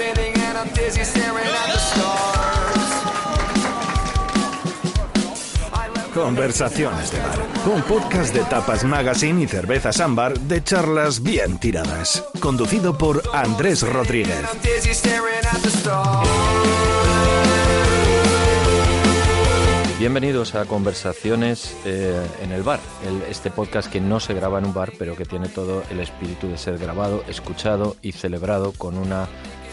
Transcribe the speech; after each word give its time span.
spinning 0.00 0.34
and 0.46 0.56
I'm 0.58 0.68
dizzy 0.74 1.04
staring 1.04 1.46
at 1.46 1.66
the 1.72 1.78
stars. 1.78 2.90
Conversaciones 6.14 7.10
de 7.12 7.18
bar. 7.20 7.38
Un 7.74 7.82
podcast 7.82 8.34
de 8.34 8.40
Tapas 8.44 8.84
Magazine 8.84 9.42
y 9.42 9.46
Cervezas 9.46 10.00
Ámbar 10.00 10.38
de 10.40 10.62
charlas 10.64 11.22
bien 11.22 11.58
tiradas. 11.58 12.24
Conducido 12.40 12.96
por 12.98 13.22
Andrés 13.32 13.82
Rodríguez. 13.82 14.40
Bienvenidos 19.98 20.54
a 20.54 20.64
Conversaciones 20.64 21.76
eh, 21.84 22.18
en 22.42 22.52
el 22.52 22.62
bar, 22.62 22.80
el- 23.06 23.22
este 23.30 23.50
podcast 23.50 23.90
que 23.90 24.00
no 24.00 24.18
se 24.18 24.32
graba 24.32 24.58
en 24.58 24.64
un 24.64 24.72
bar, 24.72 24.92
pero 24.98 25.14
que 25.14 25.26
tiene 25.26 25.48
todo 25.48 25.82
el 25.90 26.00
espíritu 26.00 26.48
de 26.48 26.56
ser 26.56 26.78
grabado, 26.78 27.22
escuchado 27.28 27.96
y 28.00 28.12
celebrado 28.12 28.72
con 28.72 28.96
una 28.96 29.28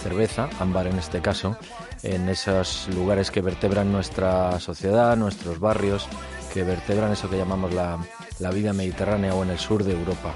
cerveza, 0.07 0.49
ámbar 0.59 0.87
en 0.87 0.97
este 0.97 1.21
caso, 1.21 1.57
en 2.01 2.29
esos 2.29 2.87
lugares 2.95 3.29
que 3.29 3.41
vertebran 3.41 3.91
nuestra 3.91 4.57
sociedad, 4.61 5.17
nuestros 5.17 5.59
barrios, 5.59 6.07
que 6.53 6.63
vertebran 6.63 7.11
eso 7.11 7.29
que 7.29 7.37
llamamos 7.37 7.73
la, 7.73 7.97
la 8.39 8.51
vida 8.51 8.71
mediterránea 8.71 9.35
o 9.35 9.43
en 9.43 9.49
el 9.49 9.59
sur 9.59 9.83
de 9.83 9.91
Europa. 9.91 10.33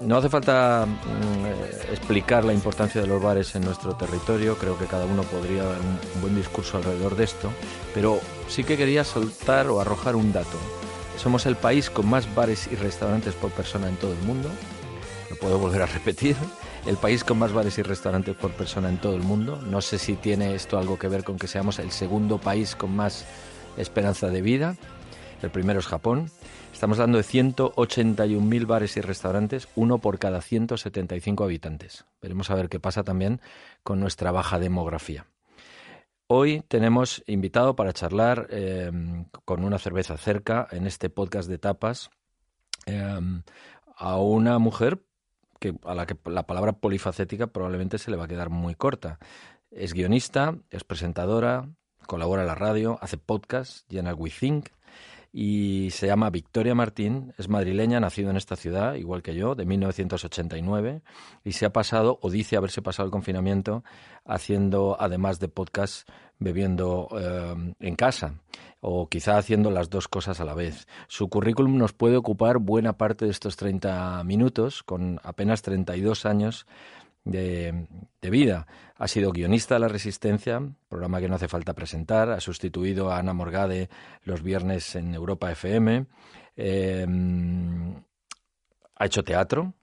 No 0.00 0.16
hace 0.16 0.28
falta 0.28 0.86
mm, 0.86 1.90
explicar 1.92 2.44
la 2.44 2.52
importancia 2.52 3.00
de 3.00 3.08
los 3.08 3.20
bares 3.20 3.56
en 3.56 3.62
nuestro 3.64 3.96
territorio, 3.96 4.56
creo 4.56 4.78
que 4.78 4.86
cada 4.86 5.06
uno 5.06 5.24
podría 5.24 5.64
dar 5.64 5.80
un 5.80 6.20
buen 6.20 6.36
discurso 6.36 6.76
alrededor 6.76 7.16
de 7.16 7.24
esto, 7.24 7.50
pero 7.92 8.20
sí 8.48 8.62
que 8.62 8.76
quería 8.76 9.02
soltar 9.02 9.66
o 9.66 9.80
arrojar 9.80 10.14
un 10.14 10.32
dato. 10.32 10.56
Somos 11.16 11.46
el 11.46 11.56
país 11.56 11.90
con 11.90 12.08
más 12.08 12.32
bares 12.32 12.68
y 12.70 12.76
restaurantes 12.76 13.34
por 13.34 13.50
persona 13.50 13.88
en 13.88 13.96
todo 13.96 14.12
el 14.12 14.22
mundo, 14.22 14.48
lo 15.30 15.36
puedo 15.36 15.58
volver 15.58 15.82
a 15.82 15.86
repetir, 15.86 16.36
el 16.88 16.96
país 16.96 17.22
con 17.22 17.38
más 17.38 17.52
bares 17.52 17.76
y 17.76 17.82
restaurantes 17.82 18.34
por 18.34 18.50
persona 18.52 18.88
en 18.88 18.96
todo 18.96 19.14
el 19.14 19.22
mundo. 19.22 19.60
No 19.60 19.82
sé 19.82 19.98
si 19.98 20.14
tiene 20.14 20.54
esto 20.54 20.78
algo 20.78 20.98
que 20.98 21.08
ver 21.08 21.22
con 21.22 21.38
que 21.38 21.46
seamos 21.46 21.78
el 21.78 21.90
segundo 21.90 22.38
país 22.38 22.74
con 22.74 22.96
más 22.96 23.26
esperanza 23.76 24.28
de 24.30 24.40
vida. 24.40 24.74
El 25.42 25.50
primero 25.50 25.80
es 25.80 25.86
Japón. 25.86 26.30
Estamos 26.72 26.98
hablando 26.98 27.18
de 27.18 27.24
181.000 27.24 28.66
bares 28.66 28.96
y 28.96 29.02
restaurantes, 29.02 29.68
uno 29.76 29.98
por 29.98 30.18
cada 30.18 30.40
175 30.40 31.44
habitantes. 31.44 32.06
Veremos 32.22 32.50
a 32.50 32.54
ver 32.54 32.70
qué 32.70 32.80
pasa 32.80 33.02
también 33.02 33.42
con 33.82 34.00
nuestra 34.00 34.32
baja 34.32 34.58
demografía. 34.58 35.26
Hoy 36.26 36.62
tenemos 36.68 37.22
invitado 37.26 37.76
para 37.76 37.92
charlar 37.92 38.46
eh, 38.48 38.90
con 39.44 39.62
una 39.62 39.78
cerveza 39.78 40.16
cerca 40.16 40.66
en 40.70 40.86
este 40.86 41.10
podcast 41.10 41.50
de 41.50 41.58
tapas 41.58 42.08
eh, 42.86 43.20
a 43.94 44.16
una 44.16 44.58
mujer 44.58 45.02
que, 45.58 45.74
a 45.84 45.94
la 45.94 46.06
que 46.06 46.16
la 46.26 46.46
palabra 46.46 46.72
polifacética 46.72 47.48
probablemente 47.48 47.98
se 47.98 48.10
le 48.10 48.16
va 48.16 48.24
a 48.24 48.28
quedar 48.28 48.50
muy 48.50 48.74
corta. 48.74 49.18
Es 49.70 49.92
guionista, 49.92 50.56
es 50.70 50.84
presentadora, 50.84 51.68
colabora 52.06 52.42
en 52.42 52.48
la 52.48 52.54
radio, 52.54 52.98
hace 53.00 53.18
podcast, 53.18 53.88
llena 53.90 54.10
el 54.10 54.16
We 54.16 54.30
Think 54.30 54.68
y 55.32 55.90
se 55.90 56.06
llama 56.06 56.30
Victoria 56.30 56.74
Martín, 56.74 57.32
es 57.36 57.48
madrileña, 57.48 58.00
nacido 58.00 58.30
en 58.30 58.36
esta 58.36 58.56
ciudad, 58.56 58.94
igual 58.94 59.22
que 59.22 59.34
yo, 59.34 59.54
de 59.54 59.66
1989, 59.66 61.02
y 61.44 61.52
se 61.52 61.66
ha 61.66 61.72
pasado, 61.72 62.18
o 62.22 62.30
dice 62.30 62.56
haberse 62.56 62.82
pasado 62.82 63.06
el 63.06 63.12
confinamiento, 63.12 63.84
haciendo, 64.24 64.96
además 64.98 65.38
de 65.38 65.48
podcast, 65.48 66.08
bebiendo 66.38 67.08
eh, 67.18 67.74
en 67.80 67.96
casa, 67.96 68.34
o 68.80 69.08
quizá 69.08 69.36
haciendo 69.38 69.70
las 69.70 69.90
dos 69.90 70.08
cosas 70.08 70.40
a 70.40 70.44
la 70.44 70.54
vez. 70.54 70.86
Su 71.08 71.28
currículum 71.28 71.76
nos 71.76 71.92
puede 71.92 72.16
ocupar 72.16 72.58
buena 72.58 72.96
parte 72.96 73.24
de 73.24 73.30
estos 73.30 73.56
30 73.56 74.22
minutos, 74.24 74.82
con 74.82 75.20
apenas 75.24 75.62
32 75.62 76.26
años 76.26 76.66
de, 77.30 77.86
vida. 78.30 78.66
Ha 78.96 79.08
sido 79.08 79.32
guionista 79.32 79.74
de 79.74 79.80
La 79.80 79.88
Resistencia, 79.88 80.60
programa 80.88 81.20
que 81.20 81.28
no 81.28 81.36
hace 81.36 81.48
falta 81.48 81.74
presentar. 81.74 82.30
Ha 82.30 82.40
sustituido 82.40 83.10
a 83.10 83.18
Ana 83.18 83.32
Morgade 83.32 83.88
los 84.22 84.42
viernes 84.42 84.94
en 84.96 85.14
Europa 85.14 85.50
FM. 85.50 86.06
Eh, 86.56 87.06
ha 88.96 89.06
hecho 89.06 89.22
teatro 89.22 89.74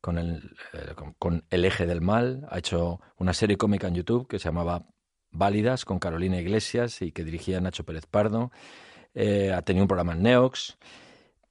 con 0.00 0.18
el, 0.18 0.56
eh, 0.72 0.94
con, 0.94 1.12
con 1.14 1.44
el, 1.50 1.64
Eje 1.64 1.86
del 1.86 2.00
Mal. 2.00 2.46
Ha 2.50 2.58
hecho 2.58 3.00
una 3.16 3.32
serie 3.32 3.56
cómica 3.56 3.88
en 3.88 3.94
YouTube 3.94 4.26
que 4.26 4.38
se 4.38 4.46
llamaba 4.46 4.86
Válidas 5.30 5.84
con 5.84 5.98
Carolina 5.98 6.38
Iglesias 6.38 7.02
y 7.02 7.12
que 7.12 7.24
dirigía 7.24 7.60
Nacho 7.60 7.84
Pérez 7.84 8.06
Pardo. 8.06 8.50
Eh, 9.14 9.52
ha 9.52 9.62
tenido 9.62 9.84
un 9.84 9.88
programa 9.88 10.12
en 10.12 10.22
Neox. 10.22 10.78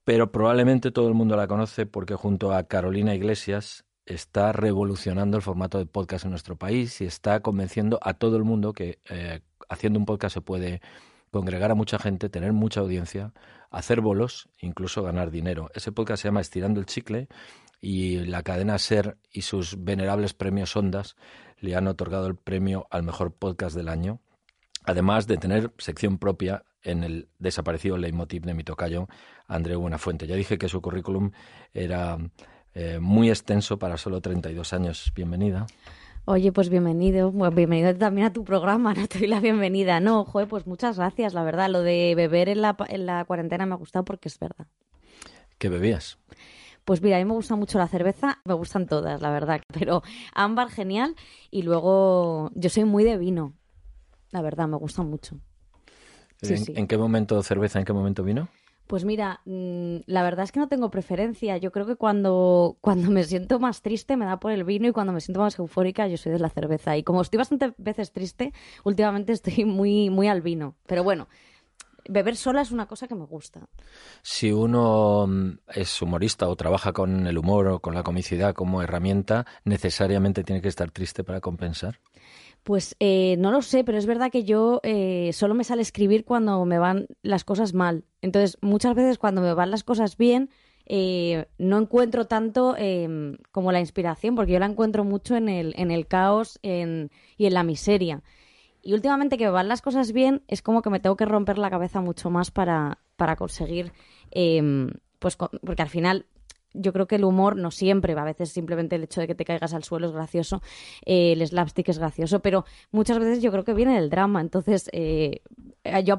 Pero 0.04 0.32
probablemente 0.32 0.92
todo 0.92 1.10
el 1.10 1.16
mundo 1.16 1.36
la 1.36 1.48
conoce 1.48 1.86
porque 1.86 2.16
junto 2.16 2.54
a 2.54 2.64
Carolina 2.64 3.14
Iglesias 3.14 3.84
está 4.08 4.54
revolucionando 4.54 5.38
el 5.38 5.44
formato 5.44 5.78
de 5.78 5.86
podcast 5.86 6.26
en 6.26 6.32
nuestro 6.32 6.56
país 6.56 7.02
y 7.02 7.06
está 7.06 7.42
convenciendo 7.42 8.00
a 8.02 8.14
todo 8.14 8.38
el 8.38 8.44
mundo 8.44 8.74
que 8.74 9.00
eh, 9.10 9.42
haciendo 9.70 10.00
un 10.00 10.06
podcast 10.06 10.34
se 10.34 10.42
puede 10.42 10.82
congregar 11.30 11.72
a 11.72 11.76
mucha 11.76 12.00
gente, 12.00 12.30
tener 12.30 12.54
mucha 12.54 12.80
audiencia, 12.80 13.34
hacer 13.70 14.02
bolos, 14.02 14.50
incluso 14.60 15.04
ganar 15.04 15.30
dinero. 15.30 15.70
Ese 15.76 15.92
podcast 15.92 16.22
se 16.22 16.30
llama 16.30 16.42
Estirando 16.42 16.80
el 16.80 16.86
Chicle 16.86 17.28
y 17.82 18.20
la 18.26 18.44
cadena 18.44 18.80
Ser 18.80 19.18
y 19.32 19.42
sus 19.42 19.84
venerables 19.84 20.34
premios 20.34 20.76
Ondas 20.76 21.16
le 21.60 21.76
han 21.76 21.88
otorgado 21.88 22.28
el 22.28 22.36
premio 22.36 22.88
al 22.90 23.04
mejor 23.04 23.34
podcast 23.34 23.76
del 23.76 23.90
año, 23.90 24.22
además 24.84 25.28
de 25.28 25.38
tener 25.38 25.72
sección 25.78 26.18
propia 26.18 26.64
en 26.82 27.04
el 27.04 27.28
desaparecido 27.40 27.98
leitmotiv 27.98 28.44
de 28.44 28.54
mi 28.54 28.64
tocayo, 28.64 29.08
Andreu 29.48 29.82
Buenafuente. 29.82 30.28
Ya 30.28 30.36
dije 30.36 30.58
que 30.58 30.70
su 30.70 30.82
currículum 30.82 31.32
era 31.74 32.18
eh, 32.80 33.00
muy 33.00 33.32
extenso 33.32 33.80
para 33.80 33.98
solo 33.98 34.22
32 34.22 34.72
años. 34.72 35.12
Bienvenida. 35.16 35.66
Oye, 36.26 36.52
pues 36.52 36.70
bienvenido. 36.70 37.32
Bueno, 37.32 37.56
bienvenido 37.56 37.96
también 37.96 38.28
a 38.28 38.34
tu 38.34 38.44
programa, 38.44 38.94
no 38.94 39.08
te 39.08 39.18
doy 39.18 39.28
la 39.28 39.40
bienvenida. 39.40 40.00
No, 40.00 40.26
joder, 40.26 40.48
pues 40.48 40.68
muchas 40.68 40.98
gracias, 40.98 41.34
la 41.34 41.44
verdad. 41.44 41.72
Lo 41.72 41.82
de 41.82 42.14
beber 42.16 42.50
en 42.50 42.62
la, 42.62 42.78
en 42.88 43.08
la 43.08 43.26
cuarentena 43.26 43.66
me 43.66 43.74
ha 43.74 43.78
gustado 43.78 44.06
porque 44.06 44.30
es 44.30 44.38
verdad. 44.38 44.68
¿Qué 45.58 45.70
bebías? 45.70 46.20
Pues 46.86 47.02
mira, 47.02 47.18
a 47.18 47.20
mí 47.20 47.26
me 47.26 47.34
gusta 47.34 47.56
mucho 47.56 47.80
la 47.80 47.88
cerveza, 47.88 48.42
me 48.46 48.54
gustan 48.54 48.86
todas, 48.86 49.22
la 49.22 49.32
verdad, 49.32 49.60
pero 49.74 50.04
ámbar 50.36 50.70
genial 50.70 51.16
y 51.50 51.64
luego 51.64 52.52
yo 52.54 52.70
soy 52.70 52.84
muy 52.84 53.04
de 53.04 53.18
vino, 53.18 53.54
la 54.30 54.44
verdad, 54.44 54.68
me 54.68 54.78
gusta 54.78 55.02
mucho. 55.02 55.40
Sí, 56.44 56.54
¿En, 56.54 56.64
sí. 56.64 56.74
¿En, 56.76 56.86
qué 56.86 57.00
momento 57.00 57.42
cerveza, 57.42 57.80
en 57.80 57.86
qué 57.86 57.94
momento 57.94 58.24
vino? 58.24 58.50
Pues 58.88 59.04
mira, 59.04 59.42
mmm, 59.46 59.98
la 60.06 60.24
verdad 60.24 60.46
es 60.46 60.52
que 60.52 60.60
no 60.60 60.70
tengo 60.70 60.90
preferencia. 60.90 61.58
Yo 61.58 61.72
creo 61.72 61.86
que 61.86 61.96
cuando, 61.96 62.78
cuando 62.82 63.12
me 63.12 63.24
siento 63.24 63.60
más 63.60 63.82
triste 63.82 64.18
me 64.18 64.26
da 64.26 64.40
por 64.40 64.52
el 64.52 64.64
vino 64.64 64.88
y 64.88 64.92
cuando 64.92 65.14
me 65.14 65.22
siento 65.22 65.42
más 65.42 65.60
eufórica 65.60 66.08
yo 66.08 66.18
soy 66.18 66.32
de 66.32 66.40
la 66.40 66.50
cerveza. 66.50 66.98
Y 66.98 67.04
como 67.04 67.22
estoy 67.22 67.38
bastante 67.38 67.74
veces 67.78 68.12
triste, 68.12 68.54
últimamente 68.84 69.34
estoy 69.34 69.66
muy, 69.66 70.10
muy 70.10 70.28
al 70.28 70.42
vino. 70.42 70.76
Pero 70.88 71.04
bueno, 71.04 71.28
beber 72.10 72.36
sola 72.36 72.62
es 72.62 72.72
una 72.72 72.88
cosa 72.88 73.08
que 73.08 73.16
me 73.16 73.26
gusta. 73.26 73.68
Si 74.22 74.52
uno 74.52 75.28
mm, 75.28 75.60
es 75.76 76.02
humorista 76.02 76.48
o 76.48 76.56
trabaja 76.56 76.94
con 76.94 77.28
el 77.28 77.38
humor 77.38 77.68
o 77.68 77.80
con 77.80 77.94
la 77.94 78.04
comicidad 78.04 78.54
como 78.54 78.82
herramienta, 78.82 79.46
necesariamente 79.64 80.44
tiene 80.44 80.62
que 80.62 80.70
estar 80.70 80.92
triste 80.92 81.24
para 81.24 81.42
compensar. 81.42 82.00
Pues 82.68 82.98
eh, 83.00 83.38
no 83.40 83.52
lo 83.52 83.62
sé, 83.62 83.86
pero 83.86 83.98
es 83.98 84.06
verdad 84.06 84.30
que 84.30 84.44
yo 84.44 84.82
eh, 84.84 85.32
solo 85.32 85.54
me 85.54 85.64
sale 85.64 85.82
escribir 85.82 86.26
cuando 86.26 86.66
me 86.66 86.80
van 86.80 87.08
las 87.22 87.46
cosas 87.46 87.74
mal. 87.74 88.04
Entonces, 88.22 88.58
muchas 88.60 88.94
veces 88.94 89.18
cuando 89.18 89.40
me 89.40 89.54
van 89.54 89.72
las 89.72 89.86
cosas 89.86 90.18
bien, 90.18 90.50
eh, 90.86 91.46
no 91.58 91.80
encuentro 91.80 92.28
tanto 92.28 92.76
em, 92.78 93.38
como 93.54 93.72
la 93.72 93.80
inspiración, 93.80 94.36
porque 94.36 94.52
yo 94.52 94.60
la 94.60 94.66
encuentro 94.66 95.06
mucho 95.06 95.38
en 95.38 95.48
el, 95.48 95.76
en 95.78 95.92
el 95.92 96.08
caos 96.08 96.60
y 96.62 96.70
en 96.72 97.10
la 97.38 97.64
miseria. 97.64 98.22
Y 98.82 98.94
últimamente 98.94 99.38
que 99.38 99.46
me 99.46 99.52
van 99.52 99.70
las 99.70 99.82
cosas 99.82 100.12
bien, 100.12 100.44
es 100.50 100.62
como 100.62 100.82
que 100.82 100.90
me 100.90 101.00
tengo 101.00 101.16
que 101.16 101.24
romper 101.24 101.58
la 101.60 101.70
cabeza 101.70 102.02
mucho 102.02 102.30
más 102.30 102.52
para, 102.52 102.98
para 103.16 103.38
conseguir, 103.38 103.94
em, 104.32 104.92
pues 105.20 105.38
porque 105.38 105.84
al 105.84 105.90
final 105.90 106.26
yo 106.80 106.94
creo 106.94 107.08
que 107.08 107.16
el 107.16 107.24
humor 107.24 107.56
no 107.56 107.72
siempre, 107.72 108.14
a 108.14 108.24
veces 108.24 108.50
simplemente 108.50 108.96
el 108.96 109.04
hecho 109.04 109.22
de 109.22 109.28
que 109.28 109.36
te 109.36 109.46
caigas 109.46 109.74
al 109.74 109.84
suelo 109.84 110.08
es 110.08 110.14
gracioso, 110.14 110.62
eh, 111.06 111.34
el 111.34 111.46
slapstick 111.46 111.90
es 111.90 112.00
gracioso, 112.00 112.40
pero 112.40 112.66
muchas 112.92 113.20
veces 113.20 113.42
yo 113.42 113.52
creo 113.52 113.64
que 113.64 113.74
viene 113.74 113.96
del 113.96 114.10
drama. 114.10 114.42
Entonces, 114.42 114.90
eh, 114.94 115.42
yo 116.04 116.18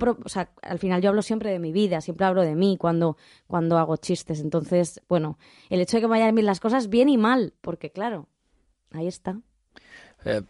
al 0.62 0.78
final 0.78 1.02
yo 1.02 1.10
hablo 1.10 1.22
siempre 1.22 1.50
de 1.50 1.58
mi 1.58 1.72
vida, 1.72 2.00
siempre 2.00 2.26
hablo 2.26 2.42
de 2.42 2.54
mí 2.54 2.76
cuando, 2.78 3.16
cuando 3.46 3.78
hago 3.78 3.96
chistes. 3.96 4.40
Entonces, 4.40 5.02
bueno, 5.08 5.38
el 5.70 5.80
hecho 5.80 5.96
de 5.96 6.02
que 6.02 6.06
me 6.08 6.18
vayan 6.18 6.34
bien 6.34 6.46
las 6.46 6.60
cosas, 6.60 6.88
bien 6.88 7.08
y 7.08 7.16
mal, 7.16 7.54
porque 7.60 7.90
claro, 7.90 8.28
ahí 8.92 9.06
está. 9.06 9.40
Eh, 10.24 10.42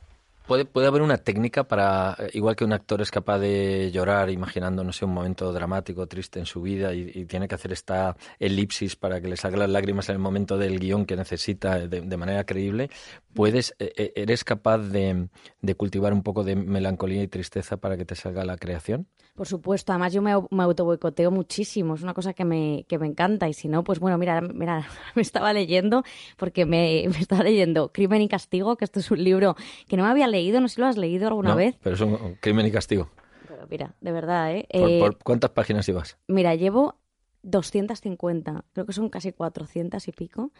Puede, 0.48 0.64
puede 0.64 0.86
haber 0.86 1.02
una 1.02 1.18
técnica 1.18 1.64
para, 1.64 2.16
eh, 2.18 2.30
igual 2.32 2.56
que 2.56 2.64
un 2.64 2.72
actor 2.72 3.02
es 3.02 3.10
capaz 3.10 3.38
de 3.38 3.90
llorar 3.92 4.30
imaginando, 4.30 4.82
no 4.82 4.94
sé, 4.94 5.04
un 5.04 5.12
momento 5.12 5.52
dramático, 5.52 6.06
triste 6.06 6.38
en 6.38 6.46
su 6.46 6.62
vida 6.62 6.94
y, 6.94 7.26
tiene 7.26 7.48
que 7.48 7.54
hacer 7.54 7.70
esta 7.70 8.16
elipsis 8.38 8.96
para 8.96 9.20
que 9.20 9.28
le 9.28 9.36
salgan 9.36 9.60
las 9.60 9.68
lágrimas 9.68 10.08
en 10.08 10.14
el 10.14 10.20
momento 10.20 10.56
del 10.56 10.80
guion 10.80 11.04
que 11.04 11.16
necesita 11.16 11.86
de, 11.86 12.16
manera 12.16 12.44
creíble, 12.44 12.88
puedes, 13.34 13.74
eh, 13.78 13.92
eh, 13.94 14.12
eres 14.16 14.42
capaz 14.42 14.78
de, 14.78 15.28
de 15.60 15.74
cultivar 15.74 16.14
un 16.14 16.22
poco 16.22 16.44
de 16.44 16.56
melancolía 16.56 17.22
y 17.22 17.28
tristeza 17.28 17.76
para 17.76 17.98
que 17.98 18.06
te 18.06 18.14
salga 18.14 18.42
la 18.46 18.56
creación. 18.56 19.06
Por 19.38 19.46
supuesto, 19.46 19.92
además 19.92 20.12
yo 20.12 20.20
me, 20.20 20.34
me 20.50 21.30
muchísimo, 21.30 21.94
es 21.94 22.02
una 22.02 22.12
cosa 22.12 22.32
que 22.32 22.44
me, 22.44 22.84
que 22.88 22.98
me 22.98 23.06
encanta 23.06 23.48
y 23.48 23.52
si 23.52 23.68
no, 23.68 23.84
pues 23.84 24.00
bueno, 24.00 24.18
mira, 24.18 24.40
mira, 24.40 24.84
me 25.14 25.22
estaba 25.22 25.52
leyendo, 25.52 26.02
porque 26.36 26.66
me, 26.66 27.04
me 27.08 27.20
estaba 27.20 27.44
leyendo 27.44 27.92
Crimen 27.92 28.20
y 28.20 28.28
Castigo, 28.28 28.76
que 28.76 28.84
esto 28.84 28.98
es 28.98 29.08
un 29.12 29.22
libro 29.22 29.54
que 29.86 29.96
no 29.96 30.02
me 30.02 30.10
había 30.10 30.26
leído, 30.26 30.38
no 30.61 30.69
sé 30.69 30.76
si 30.76 30.81
lo 30.81 30.87
has 30.87 30.96
leído 30.96 31.29
alguna 31.29 31.50
¿no? 31.50 31.56
vez, 31.56 31.76
Pero 31.82 31.94
es 31.94 32.00
un 32.00 32.37
crimen 32.40 32.67
y 32.67 32.70
castigo. 32.70 33.11
pero 33.46 33.67
mira, 33.69 33.94
de 34.00 34.12
verdad, 34.12 34.55
¿eh? 34.55 34.67
¿Por, 34.73 34.90
Eh, 34.90 34.99
por 35.00 35.19
cuántas 35.19 35.50
páginas 35.50 35.87
llevas? 35.87 36.19
Mira, 36.29 36.55
llevo 36.55 36.96
250, 37.43 38.64
creo 38.73 38.87
que 38.87 38.93
son 38.93 39.08
casi 39.08 39.32
400 39.32 40.06
y 40.08 40.12
pico, 40.12 40.52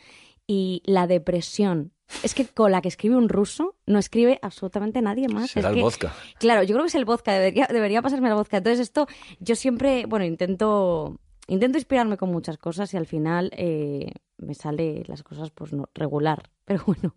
y 0.47 0.83
la 0.87 1.07
depresión, 1.07 1.93
es 2.25 2.35
que 2.35 2.47
con 2.47 2.73
la 2.73 2.81
que 2.81 2.89
escribe 2.89 3.17
un 3.17 3.29
ruso 3.29 3.77
no 3.87 3.99
escribe 3.99 4.39
absolutamente 4.43 5.03
nadie 5.03 5.29
más. 5.29 5.51
Será 5.51 5.69
es 5.69 5.73
el 5.73 5.75
que- 5.77 5.83
vodka. 5.83 6.15
Claro, 6.39 6.63
yo 6.63 6.75
creo 6.75 6.85
que 6.85 6.89
es 6.89 6.95
el 6.95 7.05
vodka, 7.05 7.33
debería, 7.33 7.67
debería 7.71 8.01
pasarme 8.03 8.29
el 8.29 8.35
vodka. 8.35 8.57
Entonces 8.59 8.81
esto, 8.81 9.07
yo 9.41 9.55
siempre, 9.57 10.07
bueno, 10.07 10.25
intento, 10.25 11.19
intento 11.49 11.77
inspirarme 11.77 12.17
con 12.17 12.31
muchas 12.31 12.57
cosas 12.57 12.93
y 12.95 12.97
al 12.97 13.07
final 13.07 13.51
eh, 13.57 14.11
me 14.39 14.55
sale 14.55 15.05
las 15.07 15.23
cosas 15.23 15.51
pues 15.51 15.73
no, 15.75 15.89
regular. 15.95 16.49
Pero 16.65 16.83
bueno, 16.87 17.15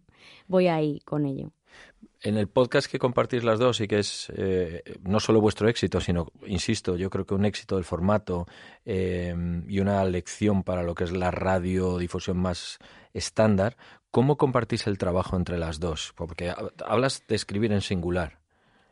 voy 0.47 0.67
ahí 0.67 0.99
con 1.05 1.25
ello. 1.25 1.51
En 2.23 2.37
el 2.37 2.47
podcast 2.47 2.85
que 2.89 2.99
compartís 2.99 3.43
las 3.43 3.57
dos 3.57 3.81
y 3.81 3.87
que 3.87 3.97
es 3.99 4.31
eh, 4.35 4.83
no 5.01 5.19
solo 5.19 5.41
vuestro 5.41 5.67
éxito, 5.67 5.99
sino, 5.99 6.27
insisto, 6.45 6.95
yo 6.95 7.09
creo 7.09 7.25
que 7.25 7.33
un 7.33 7.45
éxito 7.45 7.75
del 7.75 7.83
formato 7.83 8.45
eh, 8.85 9.35
y 9.67 9.79
una 9.79 10.03
lección 10.05 10.61
para 10.63 10.83
lo 10.83 10.93
que 10.93 11.03
es 11.05 11.11
la 11.11 11.31
radiodifusión 11.31 12.37
más 12.37 12.77
estándar, 13.13 13.75
¿cómo 14.11 14.37
compartís 14.37 14.85
el 14.85 14.97
trabajo 14.99 15.35
entre 15.35 15.57
las 15.57 15.79
dos? 15.79 16.13
Porque 16.15 16.49
ha- 16.51 16.57
hablas 16.85 17.23
de 17.27 17.35
escribir 17.35 17.71
en 17.71 17.81
singular. 17.81 18.39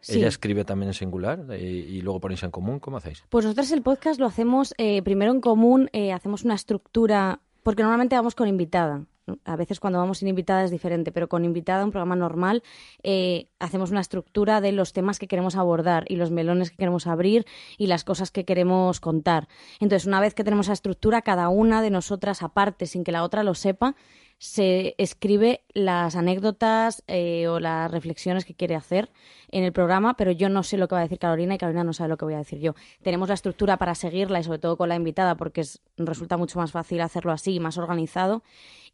Sí. 0.02 0.18
¿Ella 0.18 0.28
escribe 0.30 0.64
también 0.66 0.88
en 0.90 0.94
singular 0.94 1.46
y, 1.52 1.64
y 1.66 2.02
luego 2.02 2.22
ponéis 2.22 2.42
en 2.44 2.52
común? 2.52 2.80
¿Cómo 2.80 2.98
hacéis? 2.98 3.24
Pues 3.30 3.46
nosotros 3.46 3.72
el 3.74 3.82
podcast 3.84 4.20
lo 4.20 4.26
hacemos 4.26 4.74
eh, 4.78 5.02
primero 5.04 5.32
en 5.32 5.42
común, 5.42 5.90
eh, 5.94 6.14
hacemos 6.14 6.46
una 6.46 6.56
estructura, 6.56 7.42
porque 7.64 7.84
normalmente 7.84 8.16
vamos 8.16 8.34
con 8.34 8.48
invitada. 8.48 9.04
A 9.46 9.56
veces 9.56 9.80
cuando 9.80 10.00
vamos 10.00 10.20
sin 10.20 10.28
invitada 10.28 10.64
es 10.64 10.72
diferente, 10.72 11.12
pero 11.12 11.30
con 11.30 11.46
invitada, 11.46 11.84
un 11.84 11.92
programa 11.92 12.16
normal, 12.16 12.64
eh, 13.04 13.48
hacemos 13.60 13.92
una 13.92 14.02
estructura 14.02 14.62
de 14.62 14.72
los 14.72 14.94
temas 14.94 15.20
que 15.20 15.28
queremos 15.28 15.56
abordar 15.56 16.06
y 16.08 16.16
los 16.16 16.32
melones 16.32 16.72
que 16.72 16.78
queremos 16.78 17.08
abrir 17.08 17.46
y 17.78 17.88
las 17.88 18.04
cosas 18.04 18.32
que 18.32 18.46
queremos 18.46 19.00
contar. 19.00 19.48
Entonces, 19.80 20.08
una 20.08 20.20
vez 20.20 20.34
que 20.34 20.44
tenemos 20.44 20.68
esa 20.68 20.74
estructura, 20.74 21.22
cada 21.22 21.50
una 21.50 21.82
de 21.82 21.90
nosotras 21.90 22.44
aparte, 22.44 22.86
sin 22.86 23.04
que 23.04 23.12
la 23.12 23.24
otra 23.24 23.44
lo 23.44 23.54
sepa, 23.54 23.96
se 24.40 24.96
escribe 24.98 25.66
las 25.74 26.16
anécdotas 26.16 27.04
eh, 27.08 27.48
o 27.50 27.60
las 27.60 27.92
reflexiones 27.92 28.46
que 28.46 28.56
quiere 28.56 28.74
hacer 28.74 29.10
en 29.52 29.66
el 29.66 29.74
programa, 29.74 30.16
pero 30.16 30.32
yo 30.32 30.48
no 30.48 30.64
sé 30.64 30.78
lo 30.78 30.88
que 30.88 30.96
va 30.96 31.02
a 31.02 31.04
decir 31.04 31.20
Carolina 31.20 31.56
y 31.56 31.58
Carolina 31.58 31.84
no 31.84 31.92
sabe 31.92 32.10
lo 32.10 32.18
que 32.18 32.24
voy 32.24 32.36
a 32.36 32.38
decir 32.38 32.60
yo. 32.60 32.74
Tenemos 33.04 33.28
la 33.28 33.34
estructura 33.34 33.76
para 33.76 33.96
seguirla 33.96 34.40
y 34.40 34.44
sobre 34.46 34.60
todo 34.60 34.78
con 34.78 34.88
la 34.88 34.96
invitada 34.96 35.36
porque 35.36 35.62
es, 35.62 35.82
resulta 35.98 36.38
mucho 36.38 36.58
más 36.58 36.72
fácil 36.72 37.02
hacerlo 37.02 37.34
así 37.34 37.60
más 37.60 37.78
organizado 37.78 38.42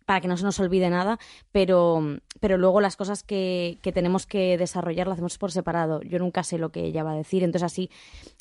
para 0.05 0.21
que 0.21 0.27
no 0.27 0.37
se 0.37 0.43
nos 0.43 0.59
olvide 0.59 0.89
nada, 0.89 1.19
pero, 1.51 2.01
pero 2.39 2.57
luego 2.57 2.81
las 2.81 2.95
cosas 2.95 3.23
que, 3.23 3.79
que 3.81 3.91
tenemos 3.91 4.25
que 4.25 4.57
desarrollar 4.57 5.07
las 5.07 5.15
hacemos 5.15 5.37
por 5.37 5.51
separado. 5.51 6.01
Yo 6.03 6.19
nunca 6.19 6.43
sé 6.43 6.57
lo 6.57 6.71
que 6.71 6.85
ella 6.85 7.03
va 7.03 7.11
a 7.11 7.15
decir, 7.15 7.43
entonces 7.43 7.65
así 7.65 7.89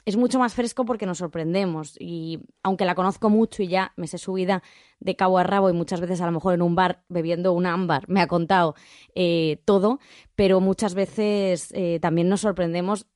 es 0.04 0.16
mucho 0.16 0.38
más 0.38 0.54
fresco 0.54 0.84
porque 0.84 1.06
nos 1.06 1.18
sorprendemos 1.18 1.96
y 1.98 2.40
aunque 2.62 2.84
la 2.84 2.94
conozco 2.94 3.30
mucho 3.30 3.62
y 3.62 3.68
ya 3.68 3.92
me 3.96 4.06
sé 4.06 4.18
su 4.18 4.34
vida 4.34 4.62
de 5.00 5.16
cabo 5.16 5.38
a 5.38 5.42
rabo 5.42 5.70
y 5.70 5.72
muchas 5.72 6.00
veces 6.00 6.20
a 6.20 6.26
lo 6.26 6.32
mejor 6.32 6.54
en 6.54 6.62
un 6.62 6.74
bar 6.74 7.02
bebiendo 7.08 7.52
un 7.52 7.66
ámbar 7.66 8.08
me 8.08 8.20
ha 8.20 8.26
contado 8.26 8.74
eh, 9.14 9.60
todo, 9.64 10.00
pero 10.34 10.60
muchas 10.60 10.94
veces 10.94 11.72
eh, 11.74 11.98
también 12.00 12.28
nos 12.28 12.42
sorprendemos 12.42 13.06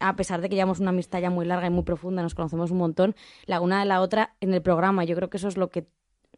a 0.00 0.16
pesar 0.16 0.40
de 0.40 0.48
que 0.48 0.56
llevamos 0.56 0.80
una 0.80 0.90
amistad 0.90 1.20
ya 1.20 1.30
muy 1.30 1.44
larga 1.44 1.66
y 1.66 1.70
muy 1.70 1.82
profunda, 1.82 2.22
nos 2.22 2.34
conocemos 2.34 2.70
un 2.70 2.78
montón, 2.78 3.14
la 3.44 3.60
una 3.60 3.80
de 3.80 3.84
la 3.84 4.00
otra 4.00 4.34
en 4.40 4.54
el 4.54 4.62
programa. 4.62 5.04
Yo 5.04 5.14
creo 5.14 5.28
que 5.28 5.36
eso 5.36 5.48
es 5.48 5.58
lo 5.58 5.70
que 5.70 5.86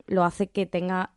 lo 0.07 0.25
hace 0.25 0.51
que 0.51 0.67
tenga, 0.67 1.15